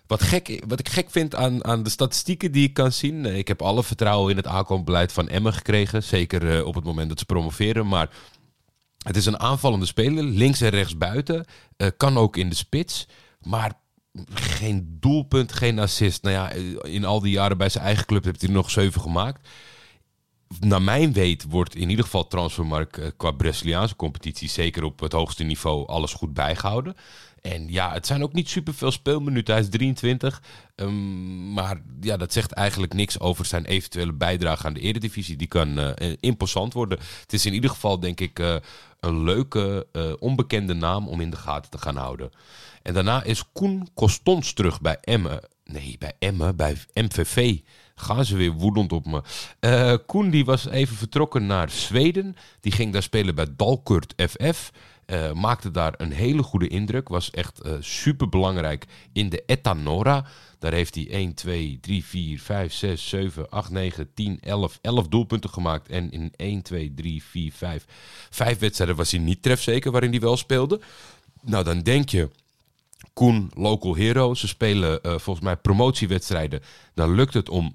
Wat, 0.06 0.22
gek, 0.22 0.62
wat 0.66 0.80
ik 0.80 0.88
gek 0.88 1.10
vind 1.10 1.34
aan, 1.34 1.64
aan 1.64 1.82
de 1.82 1.90
statistieken 1.90 2.52
die 2.52 2.66
ik 2.66 2.74
kan 2.74 2.92
zien. 2.92 3.24
Ik 3.24 3.48
heb 3.48 3.62
alle 3.62 3.84
vertrouwen 3.84 4.30
in 4.30 4.36
het 4.36 4.46
aankomstbeleid 4.46 5.12
van 5.12 5.28
Emmen 5.28 5.52
gekregen. 5.52 6.02
Zeker 6.02 6.64
op 6.64 6.74
het 6.74 6.84
moment 6.84 7.08
dat 7.08 7.18
ze 7.18 7.24
promoveren. 7.24 7.88
Maar 7.88 8.10
het 8.98 9.16
is 9.16 9.26
een 9.26 9.40
aanvallende 9.40 9.86
speler, 9.86 10.24
links 10.24 10.60
en 10.60 10.70
rechts 10.70 10.96
buiten. 10.96 11.44
Kan 11.96 12.18
ook 12.18 12.36
in 12.36 12.48
de 12.48 12.54
spits. 12.54 13.06
Maar 13.40 13.72
geen 14.35 14.96
doelpunt, 15.00 15.53
geen 15.53 15.79
assist. 15.79 16.22
Nou 16.22 16.35
ja, 16.35 16.50
in 16.83 17.05
al 17.05 17.20
die 17.20 17.33
jaren 17.33 17.59
bij 17.59 17.68
zijn 17.68 17.85
eigen 17.85 18.07
club 18.07 18.24
heeft 18.24 18.40
hij 18.40 18.48
er 18.48 18.57
nog 18.57 18.70
zeven 18.70 19.00
gemaakt. 19.00 19.48
Naar 20.61 20.83
mijn 20.83 21.12
weet 21.12 21.44
wordt 21.48 21.74
in 21.74 21.90
ieder 21.90 22.05
geval 22.05 22.26
transfermarkt 22.26 22.98
uh, 22.98 23.07
qua 23.16 23.31
Braziliaanse 23.31 23.96
competitie 23.96 24.48
zeker 24.48 24.85
op 24.85 25.00
het 25.00 25.12
hoogste 25.12 25.44
niveau 25.44 25.87
alles 25.87 26.12
goed 26.12 26.35
bijgehouden. 26.35 26.94
En 27.42 27.68
ja, 27.68 27.92
het 27.92 28.07
zijn 28.07 28.22
ook 28.22 28.33
niet 28.33 28.48
superveel 28.48 28.90
speelminuten. 28.90 29.55
Hij 29.55 29.62
is 29.62 29.68
23. 29.68 30.42
Um, 30.76 31.53
maar 31.53 31.81
ja, 32.00 32.16
dat 32.16 32.33
zegt 32.33 32.53
eigenlijk 32.53 32.94
niks 32.94 33.20
over 33.20 33.44
zijn 33.44 33.64
eventuele 33.64 34.12
bijdrage 34.12 34.66
aan 34.66 34.72
de 34.72 34.81
Eredivisie. 34.81 35.37
Die 35.37 35.46
kan 35.46 35.79
uh, 35.79 35.90
imposant 36.20 36.72
worden. 36.72 36.98
Het 37.20 37.33
is 37.33 37.46
in 37.46 37.55
ieder 37.55 37.70
geval, 37.70 38.00
denk 38.00 38.20
ik, 38.20 38.38
uh, 38.38 38.57
een 39.00 39.24
leuke, 39.24 39.87
onbekende 40.18 40.74
naam 40.74 41.09
om 41.09 41.20
in 41.20 41.31
de 41.31 41.37
gaten 41.37 41.70
te 41.70 41.79
gaan 41.79 41.96
houden. 41.96 42.31
En 42.83 42.94
daarna 42.94 43.22
is 43.22 43.44
Koen 43.53 43.88
Costons 43.94 44.53
terug 44.53 44.81
bij 44.81 44.98
Emmen. 45.00 45.40
Nee, 45.64 45.96
bij 45.98 46.12
Emmen, 46.18 46.57
bij 46.57 46.76
MVV. 46.94 47.59
Gaan 47.94 48.24
ze 48.24 48.37
weer 48.37 48.53
woedend 48.53 48.92
op 48.92 49.07
me. 49.07 49.98
Koen 50.07 50.31
die 50.31 50.44
was 50.44 50.66
even 50.66 50.96
vertrokken 50.96 51.46
naar 51.46 51.70
Zweden. 51.70 52.37
Die 52.61 52.72
ging 52.72 52.92
daar 52.92 53.03
spelen 53.03 53.35
bij 53.35 53.46
Dalkurt 53.57 54.14
FF. 54.16 54.70
Uh, 55.10 55.32
maakte 55.32 55.70
daar 55.70 55.94
een 55.96 56.12
hele 56.12 56.42
goede 56.42 56.68
indruk. 56.68 57.08
Was 57.08 57.30
echt 57.30 57.66
uh, 57.66 57.72
super 57.80 58.28
belangrijk 58.28 58.86
in 59.12 59.28
de 59.28 59.42
Etanora. 59.46 60.26
Daar 60.58 60.72
heeft 60.72 60.94
hij 60.94 61.10
1, 61.10 61.34
2, 61.34 61.78
3, 61.80 62.04
4, 62.04 62.40
5, 62.40 62.72
6, 62.72 63.08
7, 63.08 63.50
8, 63.50 63.70
9, 63.70 64.14
10, 64.14 64.38
11, 64.40 64.78
11 64.82 65.08
doelpunten 65.08 65.50
gemaakt. 65.50 65.88
En 65.88 66.10
in 66.10 66.32
1, 66.36 66.62
2, 66.62 66.94
3, 66.94 67.22
4, 67.22 67.52
5. 67.52 67.84
Vijf 68.30 68.58
wedstrijden 68.58 68.96
was 68.96 69.10
hij 69.10 69.20
niet 69.20 69.42
trefzeker 69.42 69.90
waarin 69.90 70.10
hij 70.10 70.20
wel 70.20 70.36
speelde. 70.36 70.80
Nou, 71.42 71.64
dan 71.64 71.80
denk 71.80 72.08
je. 72.08 72.30
Koen, 73.12 73.50
local 73.54 73.94
hero. 73.94 74.34
Ze 74.34 74.48
spelen 74.48 74.98
uh, 75.02 75.10
volgens 75.18 75.44
mij 75.44 75.56
promotiewedstrijden. 75.56 76.60
Dan 76.94 77.14
lukt 77.14 77.34
het 77.34 77.48
om 77.48 77.74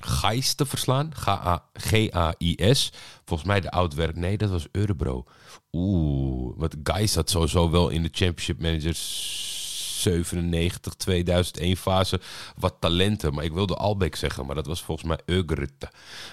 Gais 0.00 0.54
te 0.54 0.66
verslaan. 0.66 1.12
G-A-I-S. 1.72 2.92
Volgens 3.24 3.48
mij 3.48 3.60
de 3.60 3.70
oud-werk. 3.70 4.16
Nee, 4.16 4.36
dat 4.36 4.50
was 4.50 4.66
Eurebro. 4.72 5.24
Oeh, 5.72 6.54
wat 6.56 6.76
Gais 6.82 7.14
had 7.14 7.30
sowieso 7.30 7.70
wel 7.70 7.88
in 7.88 8.02
de 8.02 8.08
Championship 8.12 8.60
Managers 8.60 9.55
97, 10.02 10.94
2001 10.94 11.76
fase 11.76 12.20
wat 12.56 12.74
talenten. 12.80 13.34
Maar 13.34 13.44
ik 13.44 13.52
wilde 13.52 13.74
Albeck 13.74 14.16
zeggen, 14.16 14.46
maar 14.46 14.54
dat 14.54 14.66
was 14.66 14.82
volgens 14.82 15.08
mij 15.08 15.18
Eugrit. 15.24 15.88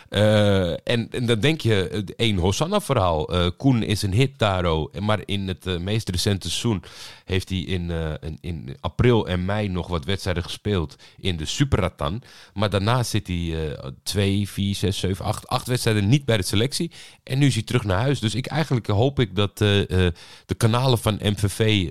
Uh, 0.09 0.71
en, 0.71 1.07
en, 1.09 1.25
dan 1.25 1.39
denk 1.39 1.61
je, 1.61 2.03
één 2.15 2.37
Hosanna-verhaal. 2.37 3.33
Uh, 3.35 3.49
Koen 3.57 3.83
is 3.83 4.01
een 4.01 4.13
hit 4.13 4.39
daar, 4.39 4.65
maar 4.99 5.19
in 5.25 5.47
het 5.47 5.65
uh, 5.65 5.77
meest 5.77 6.09
recente 6.09 6.49
seizoen 6.49 6.83
heeft 7.25 7.49
hij 7.49 7.57
in, 7.57 7.91
in, 8.21 8.37
in, 8.41 8.77
april 8.79 9.27
en 9.27 9.45
mei 9.45 9.67
nog 9.67 9.87
wat 9.87 10.05
wedstrijden 10.05 10.43
gespeeld 10.43 10.95
in 11.17 11.37
de 11.37 11.45
Superratan. 11.45 12.21
Maar 12.53 12.69
daarna 12.69 13.03
zit 13.03 13.27
hij 13.27 13.77
twee, 14.03 14.49
vier, 14.49 14.75
zes, 14.75 14.99
zeven, 14.99 15.25
acht, 15.25 15.47
acht 15.47 15.67
wedstrijden 15.67 16.09
niet 16.09 16.25
bij 16.25 16.37
de 16.37 16.43
selectie. 16.43 16.91
En 17.23 17.39
nu 17.39 17.45
is 17.45 17.53
hij 17.53 17.63
terug 17.63 17.83
naar 17.83 17.99
huis. 17.99 18.19
Dus 18.19 18.35
ik 18.35 18.45
eigenlijk 18.45 18.87
hoop 18.87 19.19
ik 19.19 19.35
dat 19.35 19.57
de 19.57 20.13
kanalen 20.57 20.97
van 20.97 21.19
MVV 21.21 21.87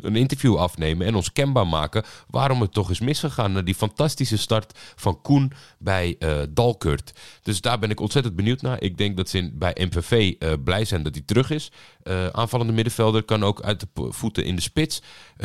een 0.00 0.16
interview 0.16 0.56
afnemen 0.56 1.03
en 1.04 1.14
ons 1.14 1.32
kenbaar 1.32 1.66
maken 1.66 2.04
waarom 2.30 2.60
het 2.60 2.72
toch 2.72 2.90
is 2.90 3.00
misgegaan 3.00 3.52
na 3.52 3.62
die 3.62 3.74
fantastische 3.74 4.38
start 4.38 4.78
van 4.96 5.20
Koen 5.20 5.52
bij 5.78 6.16
uh, 6.18 6.42
Dalkurt. 6.50 7.12
Dus 7.42 7.60
daar 7.60 7.78
ben 7.78 7.90
ik 7.90 8.00
ontzettend 8.00 8.36
benieuwd 8.36 8.62
naar. 8.62 8.82
Ik 8.82 8.98
denk 8.98 9.16
dat 9.16 9.28
ze 9.28 9.38
in, 9.38 9.58
bij 9.58 9.76
MVV 9.78 10.34
uh, 10.38 10.52
blij 10.64 10.84
zijn 10.84 11.02
dat 11.02 11.14
hij 11.14 11.24
terug 11.26 11.50
is. 11.50 11.72
Uh, 12.04 12.26
aanvallende 12.26 12.72
middenvelder 12.72 13.22
kan 13.22 13.44
ook 13.44 13.62
uit 13.62 13.80
de 13.80 13.86
voeten 13.94 14.44
in 14.44 14.56
de 14.56 14.62
spits. 14.62 15.02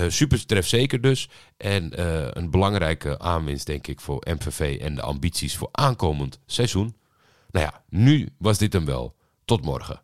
super 0.08 0.46
trefzeker 0.46 1.02
dus. 1.02 1.30
En 1.58 2.02
een 2.38 2.50
belangrijke 2.50 3.20
aanwinst 3.20 3.66
denk 3.66 3.88
ik 3.88 4.00
voor 4.00 4.28
MVV 4.30 4.78
en 4.82 4.96
de 4.96 5.02
ambities 5.02 5.58
voor 5.58 5.70
aankomend 5.72 6.40
seizoen. 6.46 6.96
Nou 7.52 7.66
ja, 7.66 7.84
nu 7.90 8.30
was 8.38 8.58
dit 8.58 8.74
hem 8.74 8.86
wel. 8.86 9.16
Tot 9.46 9.62
morgen. 9.62 10.02